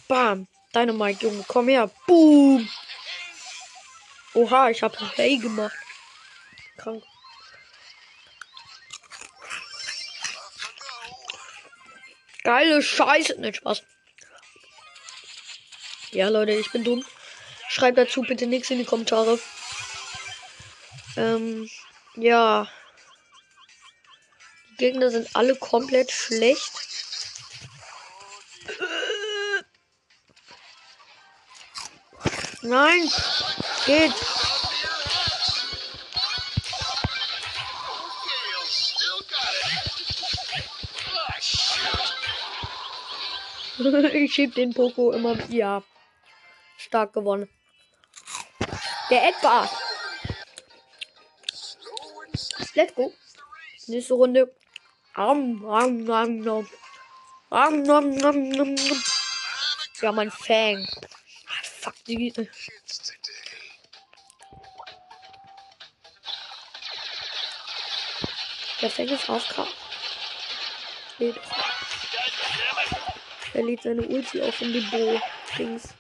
Bam. 0.08 0.46
Dynamite, 0.74 1.22
Junge, 1.22 1.44
komm 1.46 1.68
her. 1.68 1.90
Boom. 2.06 2.68
Oha, 4.34 4.70
ich 4.70 4.82
habe 4.82 4.98
Hey 5.14 5.38
gemacht. 5.38 5.76
Krank. 6.76 7.04
Geile 12.42 12.82
Scheiße. 12.82 13.40
Nicht 13.40 13.56
Spaß. 13.56 13.82
Ja, 16.10 16.28
Leute, 16.28 16.52
ich 16.52 16.70
bin 16.70 16.84
dumm. 16.84 17.04
Schreibt 17.68 17.98
dazu 17.98 18.22
bitte 18.22 18.46
nichts 18.46 18.70
in 18.70 18.78
die 18.78 18.84
Kommentare. 18.84 19.38
Ähm, 21.16 21.70
ja. 22.16 22.68
Die 24.70 24.76
Gegner 24.76 25.10
sind 25.10 25.34
alle 25.34 25.56
komplett 25.56 26.10
schlecht. 26.10 26.93
Nein! 32.64 33.11
Geht! 33.85 34.12
ich 44.14 44.33
schieb 44.33 44.55
den 44.55 44.72
Poco 44.72 45.12
immer. 45.12 45.37
Ja. 45.50 45.83
Stark 46.79 47.12
gewonnen. 47.12 47.50
Der 49.11 49.29
Edward. 49.29 49.68
Let's 52.74 52.94
go. 52.94 53.12
Nächste 53.88 54.14
Runde. 54.14 54.55
Um, 55.14 55.62
um, 55.64 56.09
um, 56.09 56.48
um. 56.48 56.68
Um, 57.50 57.88
um, 57.90 58.24
um, 58.24 58.24
um, 58.24 58.61
um. 58.61 59.05
Ja, 60.00 60.12
mein 60.12 60.31
Fang. 60.31 60.88
Ist 62.06 63.14
aufkraft. 69.30 69.74
Nee, 71.18 71.32
er 73.54 73.62
lädt 73.62 73.82
seine 73.82 74.02
Ulti 74.02 74.42
auf 74.42 74.60
in 74.60 74.74
die 74.74 74.80
Bo-Dings. 74.80 75.94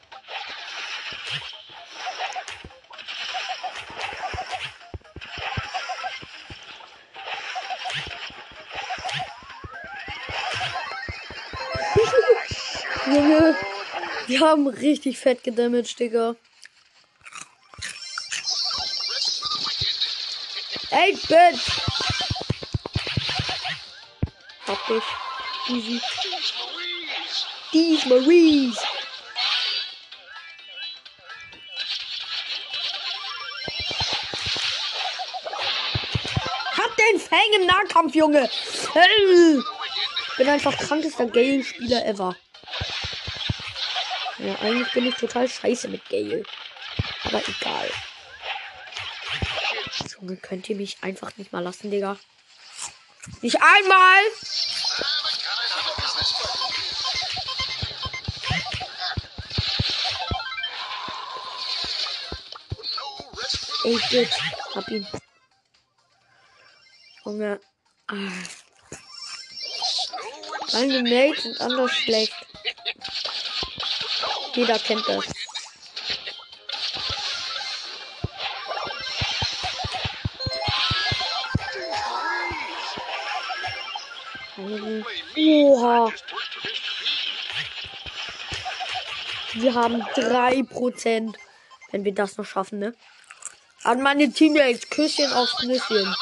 Haben 14.44 14.66
richtig 14.68 15.18
fett 15.18 15.42
gedamaged, 15.42 15.98
Digga. 15.98 16.36
Ey, 20.90 21.12
Bitch! 21.28 21.70
Hab 24.66 24.86
dich. 24.86 25.02
Easy. 25.68 26.00
Steve 27.68 28.08
Maurice. 28.08 28.80
Hab 36.76 36.96
den 36.96 37.20
Fang 37.20 37.38
im 37.56 37.66
Nahkampf, 37.66 38.14
Junge. 38.14 38.48
Bin 40.36 40.48
einfach 40.48 40.76
krankester 40.76 41.26
Gale-Spieler 41.26 42.04
ever. 42.06 42.36
Ja, 44.44 44.56
eigentlich 44.56 44.92
bin 44.92 45.06
ich 45.06 45.14
total 45.14 45.48
scheiße 45.48 45.88
mit 45.88 46.06
Gale. 46.10 46.42
Aber 47.24 47.40
egal. 47.48 47.90
Junge, 50.20 50.36
könnt 50.36 50.68
ihr 50.68 50.76
mich 50.76 50.98
einfach 51.00 51.34
nicht 51.38 51.50
mal 51.50 51.62
lassen, 51.62 51.90
Digga? 51.90 52.18
Nicht 53.40 53.56
einmal! 53.56 54.20
Ey, 63.84 63.98
gut. 64.10 64.28
Hab 64.74 64.88
ihn. 64.88 65.06
Junge. 67.24 67.60
Ah. 68.08 68.14
Meine 70.74 71.02
Mates 71.02 71.44
sind 71.44 71.60
anders 71.62 71.92
schlecht. 71.92 72.33
Jeder 74.54 74.78
kennt 74.78 75.08
das. 75.08 75.24
Oha. 85.36 86.12
Wir 89.54 89.74
haben 89.74 90.04
drei 90.14 90.62
Prozent, 90.62 91.36
wenn 91.90 92.04
wir 92.04 92.14
das 92.14 92.36
noch 92.36 92.44
schaffen, 92.44 92.78
ne? 92.78 92.94
An 93.82 94.02
meine 94.02 94.32
Teammates. 94.32 94.88
Küsschen 94.88 95.32
aufs 95.32 95.62
Nüsschen. 95.64 96.14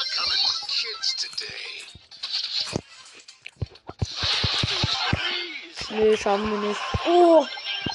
Nee, 5.91 6.17
schaffen 6.17 6.51
wir 6.51 6.69
nicht. 6.69 6.81
Oh! 7.05 7.45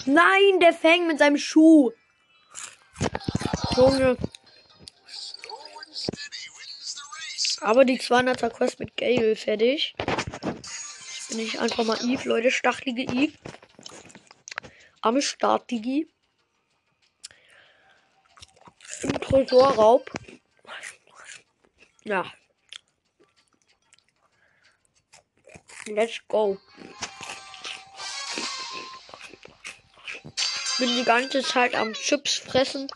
Nein, 0.09 0.61
der 0.61 0.73
Fang 0.73 1.07
mit 1.07 1.18
seinem 1.18 1.37
Schuh. 1.37 1.92
Junge. 3.77 4.16
Aber 7.61 7.85
die 7.85 7.99
200er 8.01 8.51
Quest 8.51 8.81
mit 8.81 8.97
Gale 8.97 9.37
fertig. 9.37 9.94
Jetzt 9.99 11.29
bin 11.29 11.40
ich 11.40 11.61
einfach 11.61 11.85
mal 11.85 11.99
Eve, 12.05 12.29
Leute. 12.29 12.51
Stachelige 12.51 13.03
Eve. 13.03 13.37
Am 15.03 15.21
Start, 15.21 15.71
Digi 15.71 16.09
im 19.03 19.12
Tresorraub. 19.21 20.11
Ja. 22.05 22.33
Let's 25.87 26.21
go. 26.29 26.59
Bin 30.79 30.95
die 30.95 31.05
ganze 31.05 31.43
Zeit 31.43 31.75
am 31.75 31.93
Chips 31.93 32.37
fressen. 32.37 32.88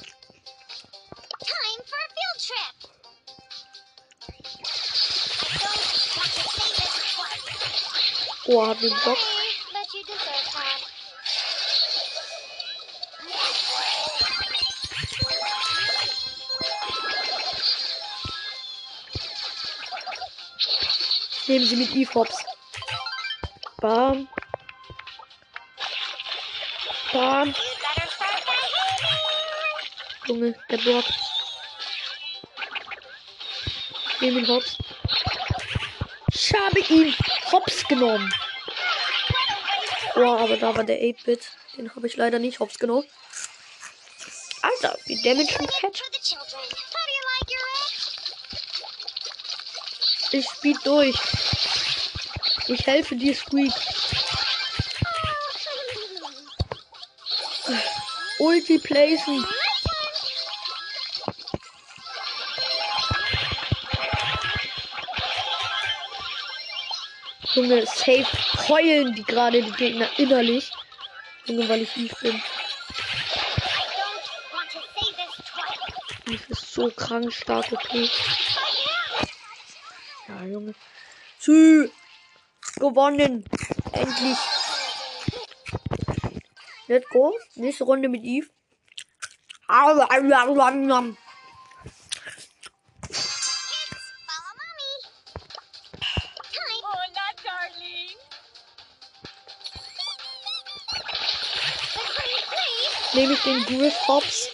Oh, 8.47 8.67
hab 8.67 8.79
den 8.79 8.95
Bock. 9.05 9.19
Nehmen 21.49 21.67
sie 21.67 21.77
mit 21.77 21.95
E-Fops. 21.95 22.45
Bam. 23.79 24.29
Bam. 27.13 27.55
Junge, 30.33 30.55
der 30.71 30.79
Bock. 30.79 31.05
Nehmen 34.21 34.39
ihn 34.39 34.49
Hops. 34.49 34.79
Ich 36.33 36.55
habe 36.55 36.81
ihn 36.81 37.15
Hops 37.51 37.87
genommen. 37.87 38.33
Boah, 40.15 40.39
aber 40.39 40.57
da 40.57 40.75
war 40.75 40.85
der 40.85 41.03
8-Bit. 41.03 41.43
Den 41.77 41.95
habe 41.95 42.07
ich 42.07 42.17
leider 42.17 42.39
nicht 42.39 42.61
Hops 42.61 42.79
genommen. 42.79 43.07
Alter, 44.63 44.97
wie 45.05 45.21
damagen 45.21 45.69
fett. 45.69 46.03
Ich 50.31 50.47
speed 50.47 50.79
durch. 50.85 51.17
Ich 52.69 52.87
helfe 52.87 53.17
dir, 53.17 53.35
Squeak. 53.35 53.75
Ulti 58.39 58.79
placen. 58.79 59.47
Junge, 67.55 67.85
safe 67.87 68.27
heulen 68.69 69.15
die 69.15 69.25
gerade 69.25 69.63
die 69.63 69.73
Gegner 69.73 70.09
innerlich. 70.17 70.71
Junge, 71.45 71.69
weil 71.69 71.83
ich 71.83 71.97
lief 71.97 72.15
bin. 72.21 72.43
Das 76.27 76.41
ist 76.49 76.73
so 76.73 76.91
krank 76.91 77.33
stark, 77.33 77.71
okay. 77.73 78.09
Ja, 80.29 80.45
Junge. 80.45 80.75
Sü. 81.39 81.91
Gewonnen. 82.77 83.45
Endlich. 83.93 84.39
Let's 86.87 87.09
go. 87.11 87.35
Nächste 87.55 87.85
Runde 87.85 88.09
mit 88.09 88.23
Eve. 88.23 88.49
Nehme 103.23 103.35
ich 103.35 103.43
den 103.43 103.65
Griff 103.67 104.09
Hops. 104.09 104.49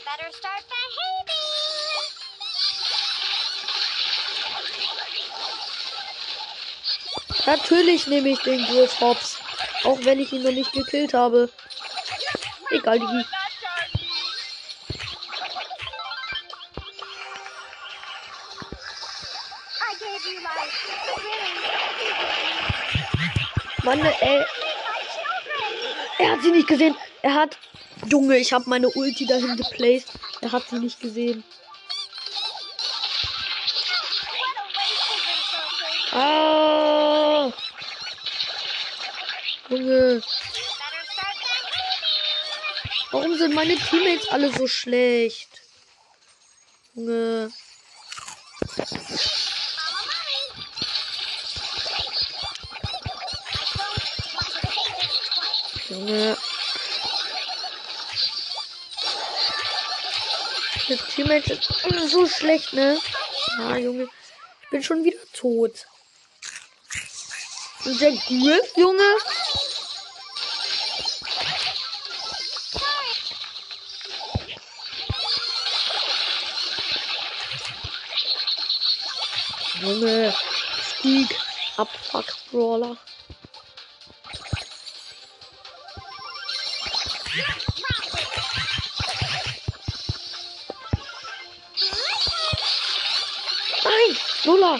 Natürlich 7.47 8.07
nehme 8.09 8.29
ich 8.29 8.39
den 8.41 8.63
Griff 8.67 9.01
Hops. 9.01 9.39
Auch 9.85 9.99
wenn 10.03 10.21
ich 10.21 10.33
ihn 10.35 10.43
noch 10.43 10.51
nicht 10.51 10.71
gekillt 10.73 11.15
habe. 11.15 11.49
Egal, 12.71 12.99
die. 12.99 13.25
Mann, 23.83 24.05
ey. 24.05 24.45
Er 26.19 26.33
hat 26.33 26.43
sie 26.43 26.51
nicht 26.51 26.69
gesehen. 26.69 26.95
Er 27.23 27.33
hat. 27.33 27.57
Junge, 28.07 28.39
ich 28.39 28.53
habe 28.53 28.69
meine 28.71 28.89
Ulti 28.89 29.27
dahin 29.27 29.57
geplaced. 29.57 30.09
Er 30.41 30.53
hat 30.53 30.69
sie 30.69 30.79
nicht 30.79 31.01
gesehen. 31.01 31.45
Ah! 36.13 37.53
Junge. 39.69 40.23
Warum 43.11 43.37
sind 43.37 43.55
meine 43.55 43.77
Teammates 43.77 44.29
alle 44.29 44.53
so 44.53 44.67
schlecht? 44.67 45.61
Junge. 46.95 47.53
Junge. 55.89 56.37
Die 61.19 61.25
Teammates 61.25 61.67
sind 61.83 62.11
so 62.11 62.29
schlecht, 62.29 62.73
ne? 62.75 62.97
Ah, 63.59 63.77
Junge. 63.77 64.09
Ich 64.63 64.71
bin 64.71 64.85
schon 64.85 65.03
wieder 65.03 65.19
tot. 65.33 65.85
Und 67.85 68.01
der 68.01 68.13
Griff, 68.13 68.77
Junge? 68.77 69.03
Junge. 79.81 80.35
Stieg. 80.99 81.37
Abfuck, 81.77 82.27
Brawler. 82.53 82.97
Nein! 94.49 94.57
Lola! 94.57 94.79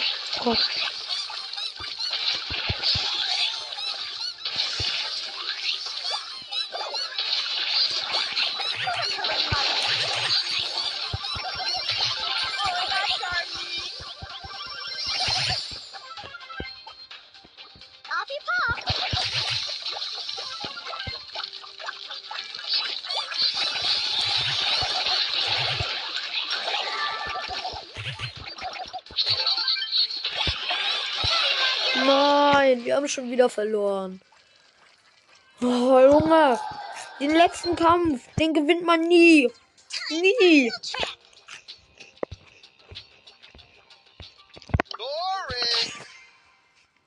Wir 32.89 32.95
haben 32.95 33.07
schon 33.07 33.29
wieder 33.29 33.49
verloren. 33.49 34.19
Oh, 35.61 35.99
Junge. 35.99 36.59
Den 37.19 37.35
letzten 37.35 37.75
Kampf, 37.75 38.27
den 38.39 38.51
gewinnt 38.51 38.83
man 38.83 39.01
nie. 39.01 39.47
Nie. 40.09 40.71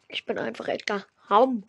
Ich 0.07 0.25
bin 0.25 0.38
einfach 0.38 0.68
Edgar. 0.68 1.05
Haum. 1.29 1.64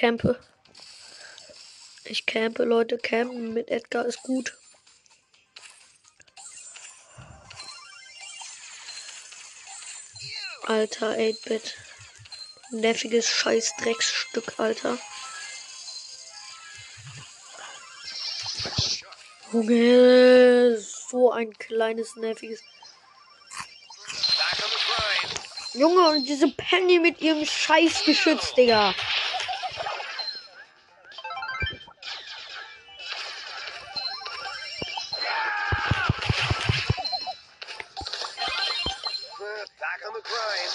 Campe. 0.00 0.40
Ich 2.04 2.24
campe, 2.24 2.64
Leute. 2.64 2.96
Campen 2.96 3.52
mit 3.52 3.68
Edgar 3.68 4.06
ist 4.06 4.22
gut. 4.22 4.56
Alter, 10.66 11.10
8-Bit. 11.18 11.76
Nerviges 12.70 13.28
Scheiß-Drecksstück, 13.28 14.58
Alter. 14.58 14.96
Junge, 19.52 20.78
so 21.10 21.30
ein 21.30 21.52
kleines, 21.58 22.16
nerviges. 22.16 22.62
Junge, 25.74 26.08
und 26.08 26.24
diese 26.24 26.48
Penny 26.52 27.00
mit 27.00 27.20
ihrem 27.20 27.44
Scheißgeschütz, 27.44 28.54
Digga. 28.54 28.94
Back 39.90 40.06
on 40.06 40.14
the 40.14 40.20
grind. 40.22 40.72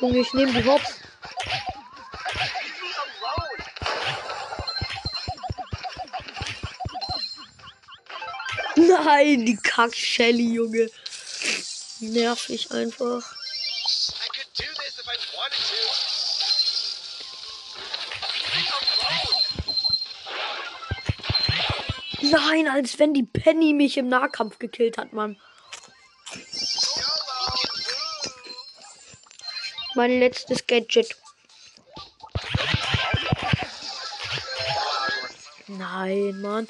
Junge, 0.00 0.20
ich 0.20 0.34
nehme 0.34 0.52
die 0.52 0.64
Hops. 0.68 0.94
Nein, 8.76 9.46
die 9.46 9.56
Kack-Shelly, 9.56 10.54
Junge. 10.54 10.90
Nervig 12.00 12.70
einfach. 12.70 13.35
Nein, 22.66 22.78
als 22.78 22.98
wenn 22.98 23.14
die 23.14 23.22
Penny 23.22 23.74
mich 23.74 23.96
im 23.96 24.08
Nahkampf 24.08 24.58
gekillt 24.58 24.98
hat, 24.98 25.12
Mann. 25.12 25.40
Mein 29.94 30.18
letztes 30.18 30.66
Gadget. 30.66 31.16
Nein, 35.68 36.40
Mann. 36.40 36.68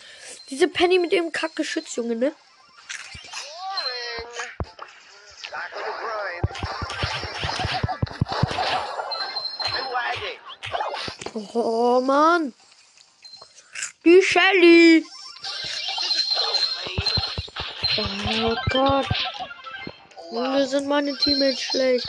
Diese 0.51 0.69
Penny 0.69 0.99
mit 0.99 1.15
ihrem 1.15 1.33
Kackgeschütz, 1.33 1.97
Junge, 1.97 2.17
ne? 2.17 2.33
Oh, 11.55 12.03
Mann. 12.03 12.53
Die 14.05 14.23
Shelly. 14.23 15.05
Oh 18.49 18.55
Gott. 18.71 19.09
Junge, 20.31 20.67
sind 20.69 20.87
meine 20.87 21.19
Teammates 21.19 21.61
schlecht. 21.63 22.07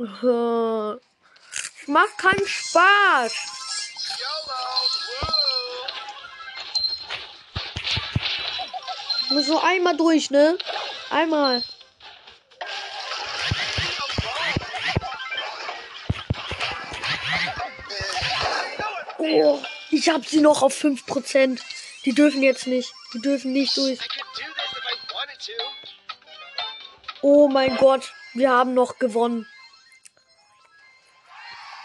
Hard. 0.00 0.22
Oh. 0.22 0.96
Macht 1.88 2.16
keinen 2.16 2.46
Spaß. 2.46 3.34
Woo. 9.28 9.42
Nur 9.42 9.62
einmal 9.62 9.96
durch, 9.98 10.30
ne? 10.30 10.56
Einmal. 11.10 11.62
Oh, 19.18 19.60
ich 19.90 20.08
hab 20.08 20.24
sie 20.24 20.40
noch 20.40 20.62
auf 20.62 20.74
5%. 20.74 21.60
Die 22.04 22.12
dürfen 22.12 22.42
jetzt 22.42 22.66
nicht. 22.66 22.92
Die 23.14 23.20
dürfen 23.20 23.52
nicht 23.52 23.76
durch. 23.76 23.98
Oh 27.20 27.48
mein 27.48 27.76
Gott, 27.76 28.12
wir 28.34 28.50
haben 28.50 28.74
noch 28.74 28.98
gewonnen. 28.98 29.46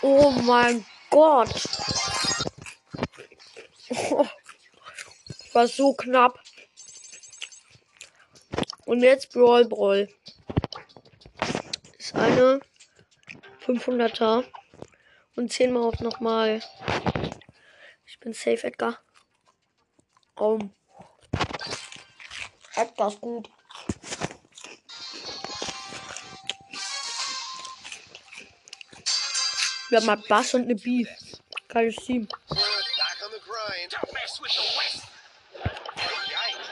Oh 0.02 0.32
mein 0.32 0.86
Gott. 1.10 1.50
Oh, 3.90 4.28
war 5.54 5.68
so 5.68 5.94
knapp. 5.94 6.40
Und 8.86 9.02
jetzt 9.02 9.32
Brawl 9.32 9.66
Brawl. 9.66 10.10
Ist 11.98 12.16
eine 12.16 12.60
500er. 13.66 14.44
Und 15.36 15.52
10 15.52 15.72
mal 15.72 15.84
auf 15.84 16.00
nochmal. 16.00 16.62
Ich 18.06 18.20
bin 18.20 18.34
safe, 18.34 18.68
Edgar. 18.68 19.00
Edgar 22.76 23.08
ist 23.08 23.22
gut. 23.22 23.50
Wir 29.90 30.00
haben 30.00 30.08
mal 30.08 30.18
Bass 30.28 30.56
und 30.56 30.64
eine 30.64 30.76
B. 30.76 31.06
Geiles 31.68 31.96
Team. 31.98 32.28
Uh, 32.50 32.56
back 32.56 33.22
on 33.24 33.32
the 33.32 33.40
grind. 33.46 33.92
Don't 33.92 34.12
mess 34.12 34.42
with 34.42 34.52
the 34.54 34.62
West. 34.80 35.06
Yikes. 36.34 36.68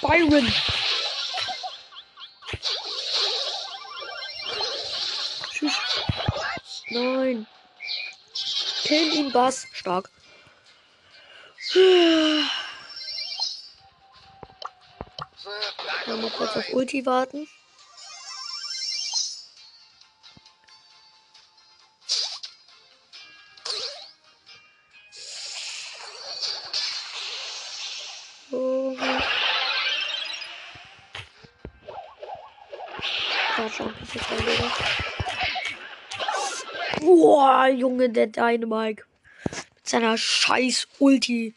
Byron. 0.00 0.46
Tschüss. 5.52 5.76
Nein. 6.90 7.46
Kill 8.84 9.14
ihn, 9.14 9.23
Bass. 9.34 9.66
Stark. 9.72 10.08
Mal 16.06 16.30
kurz 16.38 16.56
auf. 16.56 16.72
Ulti 16.72 17.04
warten. 17.04 17.48
So. 28.50 28.96
Mal 33.84 34.00
wieder. 34.46 34.70
Boah, 37.00 37.66
Junge, 37.66 38.10
der 38.10 38.28
Dynamike. 38.28 39.04
Seiner 39.94 40.18
scheiß 40.18 40.88
Ulti. 40.98 41.54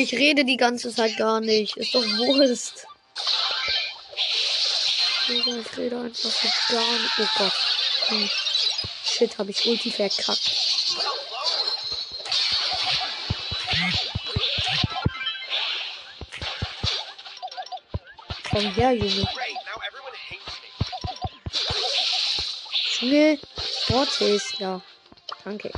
Junge, 0.00 0.12
ich 0.12 0.18
rede 0.18 0.44
die 0.44 0.56
ganze 0.56 0.94
Zeit 0.94 1.16
gar 1.16 1.40
nicht. 1.40 1.76
Ist 1.76 1.94
doch 1.94 2.02
Wurst. 2.02 2.86
Junge, 5.28 5.60
ich 5.60 5.78
rede 5.78 5.96
einfach 6.00 6.30
so 6.30 6.48
gar 6.74 6.92
nicht. 6.92 7.18
Oh 7.18 7.28
Gott. 7.38 7.52
Hm. 8.08 8.30
Shit, 9.04 9.38
hab 9.38 9.48
ich 9.48 9.66
Ulti 9.66 9.90
verkackt. 9.90 10.50
Komm 18.50 18.74
her, 18.74 18.92
Junge. 18.92 19.28
Junge. 23.00 23.38
Mortis. 23.88 24.58
Ja. 24.58 24.80
Danke. 25.44 25.70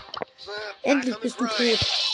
Endlich 0.82 1.16
bist 1.16 1.40
du 1.40 1.46
tot. 1.46 2.11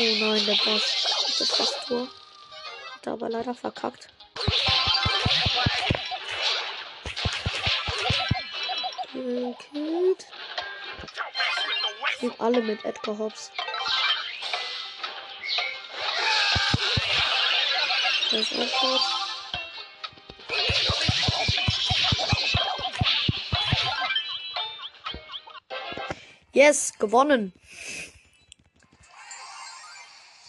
Oh 0.00 0.16
nein, 0.20 0.46
der 0.46 0.54
Boss. 0.64 1.40
Ist 1.40 1.58
das 1.58 1.86
Tor. 1.86 2.06
Hat 2.94 3.06
er 3.06 3.14
aber 3.14 3.28
leider 3.28 3.52
verkackt. 3.52 4.08
Gekillt. 9.12 10.26
Sind 12.20 12.40
alle 12.40 12.62
mit 12.62 12.84
Edgar 12.84 13.18
Hobbs. 13.18 13.50
Der 18.30 18.38
ist 18.38 18.52
auch 18.52 18.80
tot. 18.80 19.00
Yes, 26.52 26.92
gewonnen. 27.00 27.52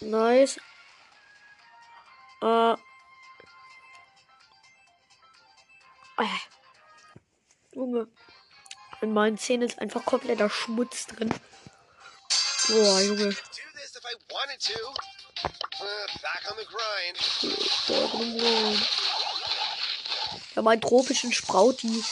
Nice. 0.10 0.60
Äh. 2.42 2.74
Äh. 2.74 2.78
Junge. 7.74 8.08
In 9.02 9.14
meinen 9.14 9.38
Zähnen 9.38 9.70
ist 9.70 9.78
einfach 9.78 10.04
kompletter 10.06 10.50
Schmutz 10.50 11.06
drin. 11.06 11.30
Boah, 12.68 13.02
Junge. 13.02 13.36
Ja, 20.56 20.62
meinen 20.64 20.82
tropischen 20.82 21.32
Sprauti. 21.32 22.04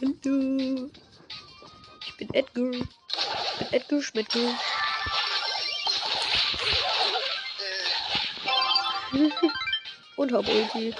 Hallo. 0.00 0.90
Ich 2.06 2.16
bin 2.18 2.32
Edgar. 2.34 2.70
Ich 2.70 3.58
bin 3.58 3.72
Edgar 3.72 4.00
Schmettger. 4.00 4.56
Und 10.16 10.32
hab 10.32 10.48
Ulti. 10.48 10.94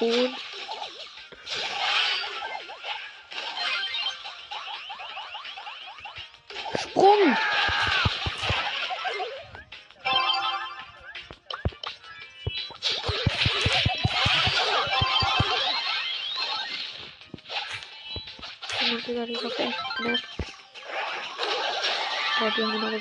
Und. 0.00 0.45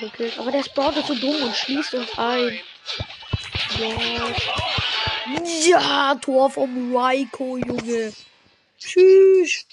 Gekillt. 0.06 0.38
Aber 0.40 0.52
der 0.52 0.64
Sprout 0.64 1.00
ist 1.00 1.08
so 1.08 1.16
dumm 1.16 1.44
und 1.44 1.56
schließt 1.56 1.94
uns 1.96 2.18
ein. 2.18 2.60
Ja. 3.80 4.36
Ja, 5.66 6.16
Tor 6.16 6.50
vom 6.50 6.96
Raiko, 6.96 7.58
Junge. 7.58 8.14
Tschüss. 8.78 9.66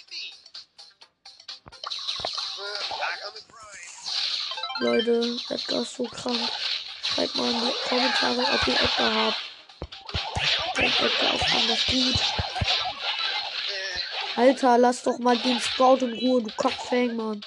Leute, 4.81 5.37
Edgar 5.51 5.83
ist 5.83 5.95
so 5.95 6.05
krank. 6.05 6.41
Schreibt 7.05 7.37
mal 7.37 7.51
in 7.51 7.61
die 7.61 7.89
Kommentare, 7.89 8.41
ob 8.53 8.67
ihr 8.67 8.75
Edgar 8.75 9.15
habt. 9.15 9.41
Denkt 10.77 11.01
Edgar 11.01 11.35
ist 11.35 11.55
anders 11.55 11.87
gut. 11.87 12.21
Alter, 14.35 14.79
lass 14.79 15.03
doch 15.03 15.19
mal 15.19 15.37
den 15.37 15.61
Sprout 15.61 15.99
in 15.99 16.15
Ruhe, 16.15 16.43
du 16.43 16.51
Kackfang, 16.57 17.15
Mann. 17.17 17.41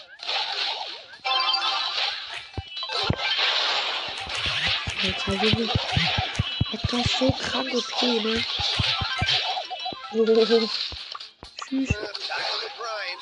Alter, 5.06 5.34
Junge. 5.34 5.70
Ist 6.72 7.20
so 7.20 7.32
krank 7.32 7.72
OP, 7.76 8.02
ne? 8.02 8.44
Oh. 10.14 10.26
Tschüss. 11.68 11.90
Grind. 12.74 13.20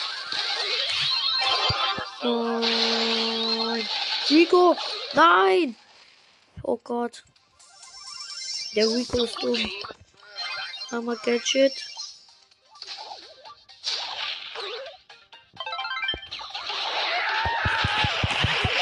Nein. 2.23 3.89
Rico! 4.29 4.77
Nein! 5.13 5.75
Oh 6.61 6.77
Gott. 6.77 7.23
Der 8.75 8.87
Rico 8.87 9.25
ist 9.25 9.43
dumm. 9.43 9.69
Hammer 10.89 11.17
Gadget. 11.17 11.73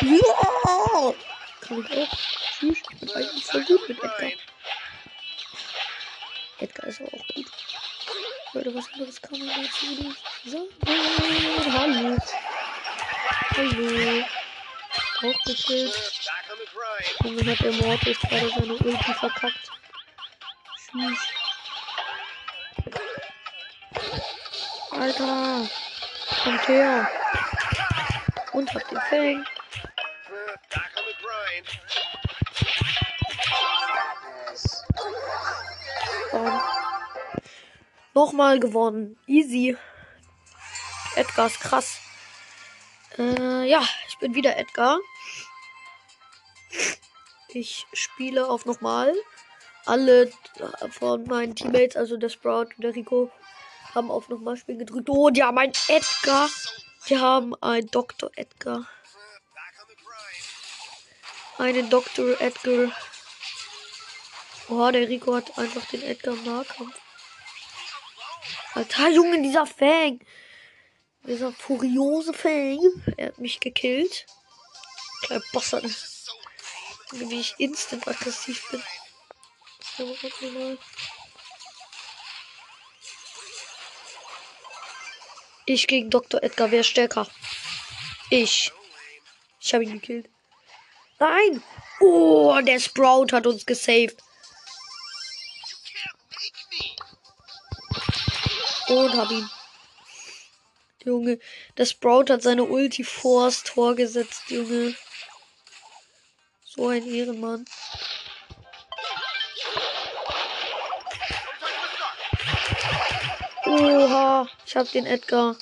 Ja! 0.02 1.31
Kann 1.72 1.88
ich 1.90 1.98
auch. 1.98 2.18
Tschüss. 2.60 2.80
Ich 2.92 3.00
bin 3.00 3.12
eigentlich 3.12 3.46
voll 3.46 3.64
gut 3.64 3.88
mit 3.88 3.98
Edgar. 4.04 4.32
Edgar 6.60 6.88
ist 6.88 7.00
aber 7.00 7.14
auch 7.14 7.28
gut. 7.34 7.46
Leute, 8.52 8.76
was 8.76 8.92
anderes 8.92 9.22
kann 9.22 9.40
man 9.40 9.48
dazu 9.48 9.86
nicht 9.86 10.18
sagen. 10.48 10.68
Hallo. 11.72 12.18
Hallo. 13.56 14.26
Auch 15.24 15.44
gekillt. 15.46 16.22
Junge 17.24 17.52
hat 17.52 17.60
der 17.62 17.72
Mortis 17.72 18.20
gerade 18.20 18.50
seine 18.50 18.74
Ulti 18.74 19.14
verkackt. 19.14 19.72
Tschüss. 20.92 21.20
Alter. 24.92 25.70
Kommt 26.44 26.68
her. 26.68 27.10
Und 28.52 28.74
hat 28.74 28.92
den 28.92 29.02
Fang. 29.10 29.61
Nochmal 38.14 38.60
gewonnen. 38.60 39.18
Easy. 39.26 39.78
Edgar 41.16 41.48
ist 41.48 41.60
krass. 41.60 42.00
Äh, 43.18 43.70
ja, 43.70 43.82
ich 44.08 44.18
bin 44.20 44.36
wieder 44.36 44.58
Edgar. 44.58 45.00
Ich 47.50 47.86
spiele 47.94 48.48
auf 48.48 48.66
nochmal. 48.66 49.14
Alle 49.86 50.32
von 50.92 51.24
meinen 51.26 51.56
Teammates, 51.56 51.96
also 51.96 52.16
der 52.16 52.30
Sprout 52.30 52.68
und 52.76 52.84
der 52.84 52.96
Rico, 52.96 53.32
haben 53.96 54.12
auf 54.12 54.30
nochmal 54.30 54.56
spielen 54.56 54.80
gedrückt. 54.80 55.10
Oh, 55.10 55.30
die 55.30 55.44
haben 55.44 55.58
einen 55.58 55.74
Edgar. 55.88 56.50
Die 57.10 57.18
haben 57.18 57.56
einen 57.62 57.90
Dr. 57.90 58.30
Edgar. 58.36 58.88
Einen 61.58 61.90
Dr. 61.90 62.40
Edgar. 62.40 62.92
Oh, 64.70 64.90
der 64.92 65.10
Rico 65.10 65.36
hat 65.36 65.58
einfach 65.58 65.86
den 65.86 66.04
Edgar 66.04 66.36
im 66.36 66.44
Nahkampf. 66.46 66.96
Alter, 68.74 69.10
Junge, 69.10 69.42
dieser 69.42 69.66
Fang. 69.66 70.20
Dieser 71.24 71.52
furiose 71.52 72.34
Fang. 72.34 72.80
Er 73.18 73.28
hat 73.28 73.40
mich 73.40 73.60
gekillt. 73.60 74.26
Kleiner 75.24 75.44
Bastard. 75.52 75.84
Wie 77.12 77.40
ich 77.40 77.56
instant 77.58 78.08
aggressiv 78.08 78.70
bin. 78.72 78.82
Ich 85.66 85.88
gegen 85.88 86.10
Dr. 86.10 86.42
Edgar, 86.42 86.72
ist 86.72 86.88
stärker? 86.88 87.28
Ich. 88.30 88.72
Ich 89.60 89.74
habe 89.74 89.84
ihn 89.84 89.94
gekillt. 89.94 90.30
Nein! 91.20 91.62
Oh, 92.00 92.60
der 92.64 92.80
Sprout 92.80 93.28
hat 93.32 93.46
uns 93.46 93.66
gesaved. 93.66 94.18
Und 98.92 99.16
hab 99.16 99.32
ihn. 99.32 99.50
Junge, 101.06 101.40
der 101.78 101.86
Sprout 101.86 102.26
hat 102.30 102.42
seine 102.42 102.66
Ulti 102.66 103.06
vors 103.06 103.64
Tor 103.64 103.96
gesetzt, 103.96 104.44
Junge. 104.50 104.94
So 106.66 106.90
ein 106.90 107.08
Ehrenmann. 107.08 107.66
Oha, 113.66 114.50
ich 114.66 114.76
hab 114.76 114.92
den 114.92 115.06
Edgar. 115.06 115.56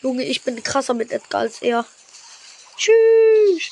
Junge, 0.00 0.24
ich 0.24 0.42
bin 0.42 0.62
krasser 0.62 0.94
mit 0.94 1.12
Edgar 1.12 1.42
als 1.42 1.60
er. 1.60 1.84
Tschüss. 2.78 3.70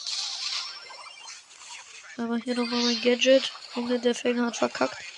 Aber 2.19 2.37
hier 2.37 2.55
nochmal 2.55 2.83
mein 2.83 3.01
Gadget. 3.01 3.51
Junge, 3.75 3.99
der 3.99 4.15
Fänger 4.15 4.47
hat 4.47 4.59
verkackt. 4.59 5.10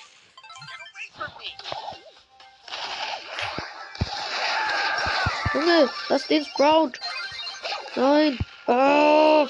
Junge, 5.73 5.89
lass 6.09 6.27
den 6.27 6.45
Sprout. 6.45 6.91
Nein. 7.95 8.37
Ah. 8.67 9.47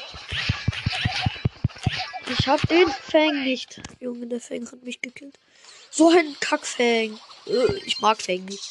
Ich 2.27 2.47
hab 2.47 2.61
den 2.67 2.89
Fang 2.89 3.43
nicht. 3.43 3.81
Junge, 3.99 4.27
der 4.27 4.39
Fang 4.39 4.65
hat 4.65 4.83
mich 4.83 5.01
gekillt. 5.01 5.37
So 5.89 6.09
ein 6.09 6.35
Kackfang. 6.39 7.19
Äh, 7.45 7.73
Ich 7.85 7.99
mag 7.99 8.21
Fang 8.21 8.45
nicht. 8.45 8.63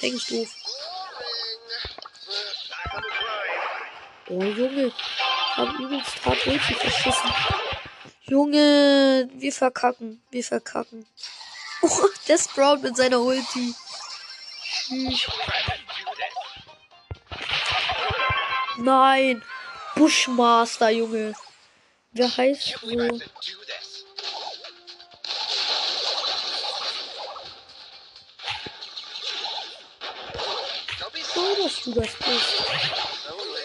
Fang 0.00 0.12
ist 0.12 0.30
doof. 0.30 0.48
Oh, 4.28 4.42
Junge. 4.42 4.92
Hab 5.56 5.78
übelst 5.78 6.24
hart 6.24 6.46
Ulti 6.46 6.74
verschissen. 6.74 7.32
Junge, 8.22 9.28
wir 9.34 9.52
verkacken. 9.52 10.22
Wir 10.30 10.44
verkacken. 10.44 11.06
Oh, 11.82 12.08
der 12.26 12.38
Sprout 12.38 12.78
mit 12.78 12.96
seiner 12.96 13.20
Ulti. 13.20 13.74
Tschüss. 14.88 15.26
Nein. 18.78 19.42
Bushmaster, 19.94 20.90
Junge. 20.90 21.34
Wer 22.12 22.36
heißt 22.36 22.78
so? 22.80 22.88
so, 31.36 31.62
dass 31.62 31.82
du 31.82 31.92
das 31.92 32.14
bist. 32.14 32.64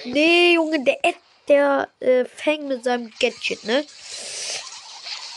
Nee, 0.06 0.54
Junge, 0.54 0.84
der 0.84 1.04
Ed, 1.04 1.16
der 1.48 1.90
äh, 2.00 2.26
Fang 2.26 2.68
mit 2.68 2.84
seinem 2.84 3.12
Gadget, 3.20 3.64
ne? 3.64 3.86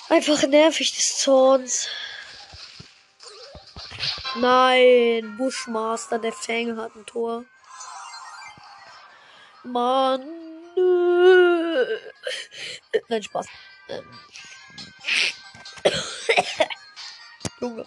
Einfach 0.09 0.43
nervig 0.45 0.95
des 0.95 1.19
Zorns. 1.19 1.89
Nein, 4.37 5.37
Bushmaster, 5.37 6.19
der 6.19 6.33
Fang 6.33 6.77
hat 6.77 6.95
ein 6.97 7.07
Tor. 7.07 7.45
Mann. 9.65 10.45
nö. 10.77 12.01
Nein, 13.09 13.23
Spaß. 13.23 13.47
Ähm. 13.89 14.19
Junge. 17.61 17.87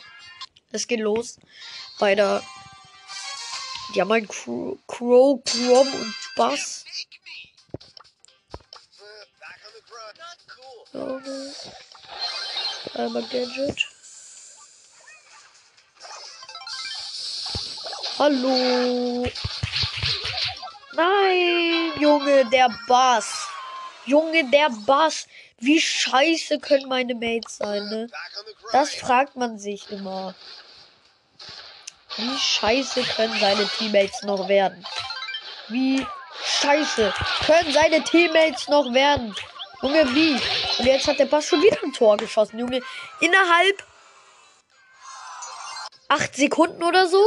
Es 0.71 0.87
geht 0.87 0.99
los. 0.99 1.37
Bei 1.99 2.15
der. 2.15 2.43
Die 3.93 4.01
haben 4.01 4.11
einen 4.11 4.27
Crow, 4.27 4.77
Crow 4.87 5.41
und 5.45 6.15
Bass. 6.35 6.83
Cool. 10.93 11.21
Junge. 11.23 11.53
Einmal 12.95 13.23
Gadget. 13.23 13.85
Hallo. 18.17 19.27
Nein, 20.97 21.91
Junge, 21.99 22.45
der 22.45 22.69
Bass. 22.87 23.47
Junge, 24.05 24.49
der 24.49 24.69
Bass. 24.87 25.27
Wie 25.59 25.79
scheiße 25.79 26.57
können 26.57 26.89
meine 26.89 27.13
Mates 27.13 27.57
sein, 27.57 27.87
ne? 27.87 28.07
Das 28.71 28.95
fragt 28.95 29.35
man 29.35 29.59
sich 29.59 29.89
immer. 29.91 30.33
Wie 32.15 32.35
scheiße 32.35 33.03
können 33.15 33.39
seine 33.39 33.67
Teammates 33.67 34.23
noch 34.23 34.49
werden? 34.49 34.83
Wie 35.67 36.03
scheiße 36.43 37.13
können 37.45 37.71
seine 37.71 38.03
Teammates 38.03 38.67
noch 38.67 38.91
werden? 38.91 39.35
Junge, 39.83 40.15
wie? 40.15 40.33
Und 40.79 40.85
jetzt 40.85 41.07
hat 41.07 41.19
der 41.19 41.25
Bass 41.25 41.45
schon 41.45 41.61
wieder 41.61 41.77
ein 41.83 41.93
Tor 41.93 42.17
geschossen, 42.17 42.57
Junge. 42.57 42.81
Innerhalb 43.19 43.83
acht 46.07 46.35
Sekunden 46.35 46.83
oder 46.83 47.05
so? 47.07 47.23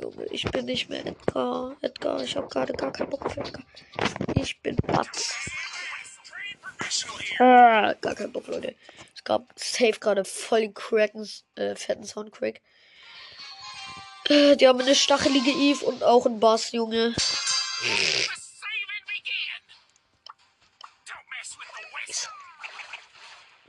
Junge, 0.00 0.26
ich 0.30 0.44
bin 0.50 0.66
nicht 0.66 0.88
mehr 0.88 1.04
Edgar. 1.06 1.76
Edgar, 1.80 2.22
ich 2.22 2.36
habe 2.36 2.48
gerade 2.48 2.72
gar 2.72 2.92
keinen 2.92 3.10
Bock 3.10 3.24
auf 3.24 3.36
Edgar. 3.36 3.62
Ich 4.34 4.60
bin 4.60 4.76
Batz. 4.76 5.34
Ah, 7.38 7.94
gar 8.00 8.14
keinen 8.14 8.32
Bock, 8.32 8.46
Leute. 8.46 8.74
Es 9.14 9.24
gab 9.24 9.52
safe 9.56 9.98
gerade 9.98 10.24
voll 10.24 10.60
den 10.60 10.74
cracken, 10.74 11.28
äh, 11.56 11.74
fetten 11.76 12.04
Soundcrack. 12.04 12.60
Äh, 14.28 14.56
die 14.56 14.66
haben 14.66 14.80
eine 14.80 14.94
stachelige 14.94 15.50
Eve 15.50 15.84
und 15.84 16.02
auch 16.02 16.26
einen 16.26 16.40
Bass, 16.40 16.72
Junge. 16.72 17.14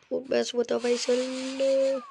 Und 0.10 0.30
Mess 0.30 0.54
with 0.54 0.68
der 0.68 0.82
Wechsel. 0.82 2.04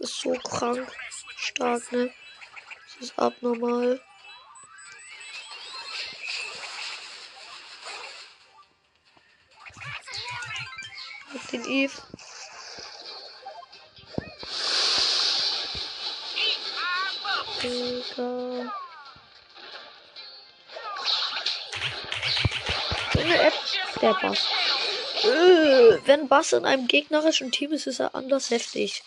Was 0.00 0.10
ist 0.10 0.20
so 0.20 0.32
krank 0.32 0.90
stark, 1.36 1.92
ne? 1.92 2.12
Das 2.98 3.08
ist 3.08 3.18
abnormal. 3.18 4.00
Hab 11.32 11.48
den 11.50 11.64
Eve. 11.66 12.02
Digga. 17.62 18.72
Der 24.00 24.14
Boss. 24.14 24.46
Äh, 25.22 26.06
wenn 26.06 26.28
Bass 26.28 26.52
in 26.52 26.66
einem 26.66 26.86
gegnerischen 26.86 27.50
Team 27.50 27.72
ist, 27.72 27.86
ist 27.86 28.00
er 28.00 28.14
anders 28.14 28.50
heftig. 28.50 29.02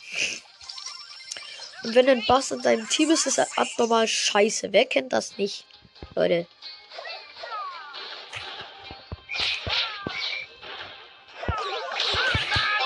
Und 1.87 1.95
wenn 1.95 2.09
ein 2.09 2.25
Bass 2.25 2.51
in 2.51 2.61
deinem 2.61 2.89
Team 2.89 3.11
ist, 3.11 3.27
ist 3.27 3.37
er 3.37 3.47
abnormal 3.55 4.09
scheiße. 4.09 4.73
Wer 4.73 4.83
kennt 4.83 5.13
das 5.13 5.37
nicht? 5.37 5.63
Leute. 6.15 6.45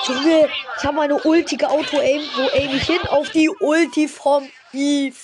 Junge, 0.06 0.48
ich 0.78 0.84
habe 0.84 0.94
meine 0.94 1.20
ultige 1.20 1.68
Auto-Aim. 1.68 2.22
Wo 2.36 2.42
aim 2.50 2.76
ich 2.76 2.84
hin? 2.84 3.00
Auf 3.08 3.30
die 3.30 3.48
Ulti 3.48 4.06
vom 4.06 4.48
Eve. 4.72 5.18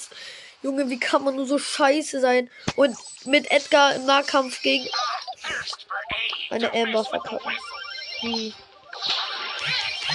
Junge, 0.64 0.91
wie 0.91 0.99
kann 0.99 1.22
man 1.22 1.37
nur 1.37 1.47
so 1.47 1.59
scheiße 1.59 2.20
sein? 2.20 2.51
Und 2.74 2.97
mit 3.26 3.49
Edgar 3.53 3.95
im 3.95 4.07
Nahkampf 4.07 4.61
gegen 4.61 4.89
eine 6.51 6.74
Amber 6.74 7.05
verkacken. 7.05 7.53
Wie? 8.22 8.53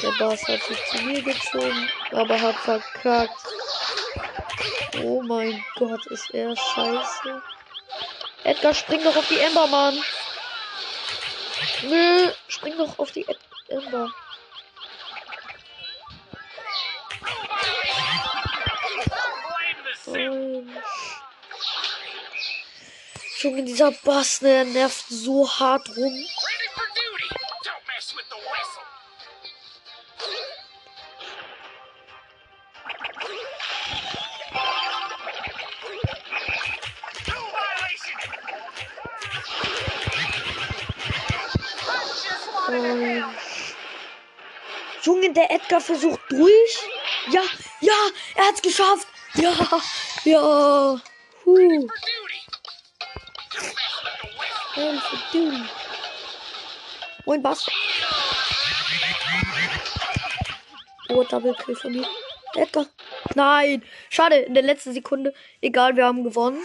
Der 0.04 0.12
Boss 0.20 0.45
hat 0.49 0.62
sich 0.64 0.86
zu 0.88 1.01
mir 1.04 1.22
gezogen, 1.22 1.89
aber 2.12 2.41
hat 2.41 2.56
verkackt. 2.58 3.32
Oh 5.01 5.22
mein 5.22 5.64
Gott, 5.78 6.06
ist 6.08 6.30
er 6.32 6.54
scheiße. 6.56 7.41
Edgar, 8.43 8.74
spring 8.74 9.01
doch 9.01 9.16
auf 9.16 9.28
die 9.30 9.39
Ember, 9.39 9.66
Mann. 9.68 9.97
Nö, 11.84 12.32
spring 12.49 12.78
doch 12.78 12.99
auf 12.99 13.12
die 13.12 13.26
Ed 13.26 13.39
Ember. 13.70 14.10
Nein. 20.08 20.76
Junge, 23.39 23.64
dieser 23.64 23.91
Bass, 23.91 24.41
ne, 24.41 24.49
der 24.49 24.66
nervt 24.66 25.06
so 25.08 25.49
hart 25.49 25.89
rum. 25.95 26.26
Der 45.43 45.51
Edgar 45.51 45.81
versucht 45.81 46.21
durch. 46.29 46.79
Ja, 47.31 47.41
ja, 47.81 47.93
er 48.35 48.45
hat's 48.45 48.61
geschafft. 48.61 49.07
Ja, 49.35 49.53
ja. 50.23 51.01
Huh. 51.45 51.87
Moin, 57.25 57.41
Bass. 57.41 57.67
Oh, 61.09 61.23
Double 61.23 61.55
Kill 61.55 61.75
von 61.75 61.91
mir. 61.91 62.07
Edgar. 62.55 62.85
Nein. 63.35 63.83
Schade, 64.09 64.37
in 64.37 64.53
der 64.53 64.63
letzten 64.63 64.93
Sekunde. 64.93 65.33
Egal, 65.61 65.95
wir 65.95 66.05
haben 66.05 66.23
gewonnen. 66.23 66.63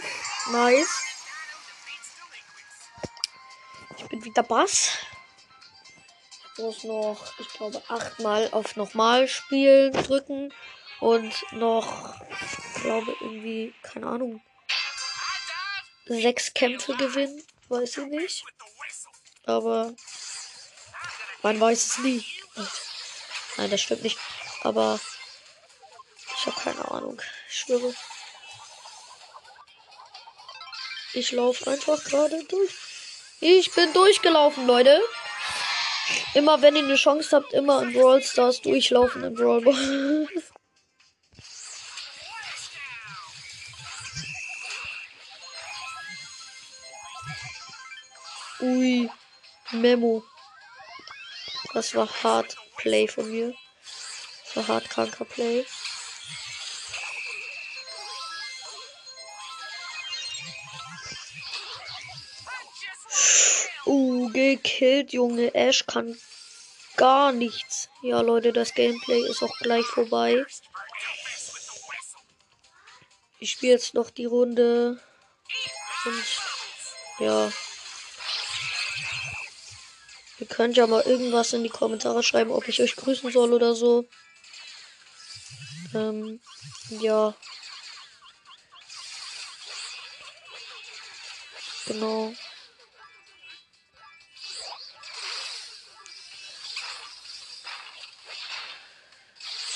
Nice. 0.51 1.03
Ich 3.97 4.05
bin 4.05 4.23
wieder 4.23 4.43
Bass. 4.43 4.97
Muss 6.59 6.83
noch, 6.83 7.17
ich 7.39 7.47
glaube, 7.53 7.81
achtmal 7.87 8.49
auf 8.51 8.75
nochmal 8.75 9.27
spielen 9.27 9.93
drücken. 9.93 10.53
Und 10.99 11.33
noch, 11.53 12.15
ich 12.75 12.81
glaube, 12.81 13.15
irgendwie, 13.21 13.73
keine 13.81 14.07
Ahnung, 14.07 14.41
sechs 16.05 16.53
Kämpfe 16.53 16.95
gewinnen. 16.97 17.41
Weiß 17.69 17.97
ich 17.97 18.05
nicht. 18.07 18.43
Aber 19.45 19.93
man 21.41 21.59
weiß 21.59 21.85
es 21.85 21.97
nie. 21.99 22.25
Nein, 23.57 23.69
das 23.69 23.81
stimmt 23.81 24.03
nicht. 24.03 24.19
Aber 24.63 24.99
ich 26.35 26.45
habe 26.45 26.59
keine 26.59 26.91
Ahnung. 26.91 27.21
Ich 27.49 27.59
schwöre. 27.59 27.93
Ich 31.13 31.31
laufe 31.31 31.69
einfach 31.69 32.03
gerade 32.03 32.43
durch. 32.43 32.71
Ich 33.39 33.71
bin 33.71 33.93
durchgelaufen, 33.93 34.67
Leute. 34.67 35.01
Immer 36.33 36.61
wenn 36.61 36.75
ihr 36.75 36.83
eine 36.83 36.95
Chance 36.95 37.35
habt, 37.35 37.53
immer 37.53 37.81
in 37.81 37.93
Brawl 37.93 38.21
Stars 38.21 38.61
durchlaufen 38.61 39.23
im 39.23 39.33
Brawl 39.33 39.61
Ball. 39.61 40.27
Ui, 48.61 49.09
Memo. 49.71 50.23
Das 51.73 51.95
war 51.95 52.09
hart 52.23 52.57
Play 52.77 53.07
von 53.07 53.31
mir. 53.31 53.53
Das 54.43 54.57
war 54.57 54.75
hart 54.75 54.89
kranker 54.89 55.25
Play. 55.25 55.65
Gekillt, 64.55 65.13
Junge. 65.13 65.53
Ash 65.53 65.85
kann 65.85 66.17
gar 66.97 67.31
nichts. 67.31 67.89
Ja, 68.01 68.21
Leute, 68.21 68.53
das 68.53 68.73
Gameplay 68.73 69.21
ist 69.29 69.41
auch 69.41 69.57
gleich 69.59 69.85
vorbei. 69.85 70.45
Ich 73.39 73.51
spiele 73.51 73.73
jetzt 73.73 73.93
noch 73.93 74.09
die 74.09 74.25
Runde. 74.25 75.01
Und 76.05 76.25
ja. 77.19 77.51
Ihr 80.39 80.47
könnt 80.47 80.77
ja 80.77 80.87
mal 80.87 81.01
irgendwas 81.03 81.53
in 81.53 81.63
die 81.63 81.69
Kommentare 81.69 82.23
schreiben, 82.23 82.51
ob 82.51 82.67
ich 82.67 82.81
euch 82.81 82.95
grüßen 82.95 83.31
soll 83.31 83.53
oder 83.53 83.75
so. 83.75 84.05
Ähm, 85.93 86.39
ja. 86.89 87.33
Genau. 91.87 92.33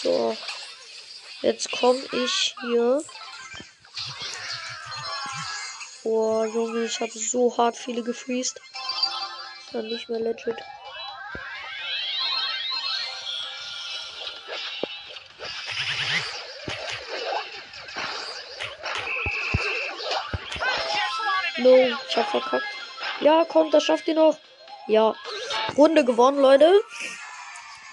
So. 0.03 0.37
Jetzt 1.41 1.71
komme 1.71 2.01
ich 2.11 2.55
hier. 2.61 3.01
Boah, 6.03 6.45
Junge, 6.45 6.85
ich 6.85 6.99
habe 6.99 7.11
so 7.11 7.57
hart 7.57 7.77
viele 7.77 8.03
gefriest 8.03 8.59
dann 9.73 9.87
nicht 9.87 10.07
mehr 10.07 10.19
legit. 10.19 10.55
No, 21.57 21.75
ich 22.09 22.17
hab 22.17 22.29
verkackt. 22.29 22.65
Ja, 23.21 23.45
komm, 23.47 23.71
das 23.71 23.83
schafft 23.83 24.07
ihr 24.07 24.15
noch. 24.15 24.37
Ja. 24.87 25.15
Runde 25.77 26.03
gewonnen, 26.03 26.39
Leute. 26.39 26.81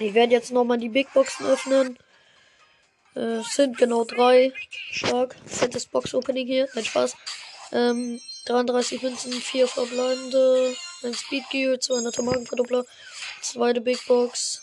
Ich 0.01 0.14
werde 0.14 0.32
jetzt 0.32 0.51
nochmal 0.51 0.78
die 0.78 0.88
Big 0.88 1.12
Boxen 1.12 1.46
öffnen. 1.46 1.98
Äh, 3.14 3.42
sind 3.42 3.78
genau 3.78 4.05
drei. 4.05 4.53
Stark. 4.90 5.36
Fettes 5.46 5.86
Box 5.86 6.14
Opening 6.14 6.46
hier. 6.46 6.66
Kein 6.68 6.84
Spaß. 6.84 7.16
Ähm, 7.72 8.20
33 8.46 9.03
Münzen, 9.03 9.32
4 9.32 9.68
verbleibende. 9.68 10.74
Ein 11.05 11.14
Speed 11.14 11.48
Gear, 11.51 11.78
200 11.78 12.18
Magenverdoppler, 12.18 12.84
zweite 13.42 13.80
Big 13.80 14.05
Box, 14.07 14.62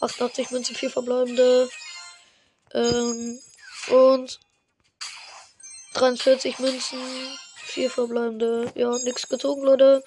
88 0.00 0.50
Münzen, 0.50 0.74
4 0.74 0.90
verbleibende. 0.90 1.68
Ähm, 2.74 3.38
und 3.90 4.40
43 5.94 6.58
Münzen, 6.58 6.98
Vier 7.68 7.90
verbleibende. 7.90 8.72
Ja, 8.76 8.96
nix 9.04 9.28
gezogen, 9.28 9.62
Leute. 9.62 10.02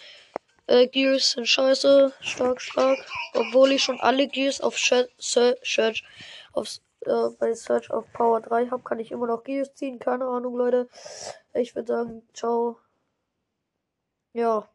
Äh, 0.67 0.87
Gears 0.87 1.31
sind 1.31 1.47
scheiße. 1.47 2.13
Stark, 2.21 2.61
stark. 2.61 2.99
Obwohl 3.33 3.71
ich 3.71 3.83
schon 3.83 3.99
alle 3.99 4.27
Gears 4.27 4.61
auf 4.61 4.77
Search, 4.77 6.03
auf, 6.53 6.67
äh, 7.01 7.29
bei 7.39 7.53
Search 7.53 7.91
auf 7.91 8.11
Power 8.13 8.41
3 8.41 8.67
habe, 8.69 8.83
kann 8.83 8.99
ich 8.99 9.11
immer 9.11 9.27
noch 9.27 9.43
Gears 9.43 9.73
ziehen. 9.75 9.99
Keine 9.99 10.25
Ahnung, 10.25 10.55
Leute. 10.55 10.87
Ich 11.53 11.75
würde 11.75 11.87
sagen, 11.87 12.27
ciao. 12.33 12.77
Ja. 14.33 14.67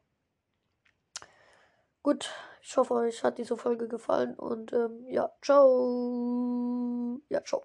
Gut. 2.02 2.30
Ich 2.68 2.76
hoffe, 2.76 2.94
euch 2.94 3.22
hat 3.22 3.38
diese 3.38 3.56
Folge 3.56 3.86
gefallen 3.86 4.34
und 4.34 4.72
ähm, 4.72 5.06
ja, 5.08 5.30
ciao. 5.40 7.20
Ja, 7.28 7.44
ciao. 7.44 7.64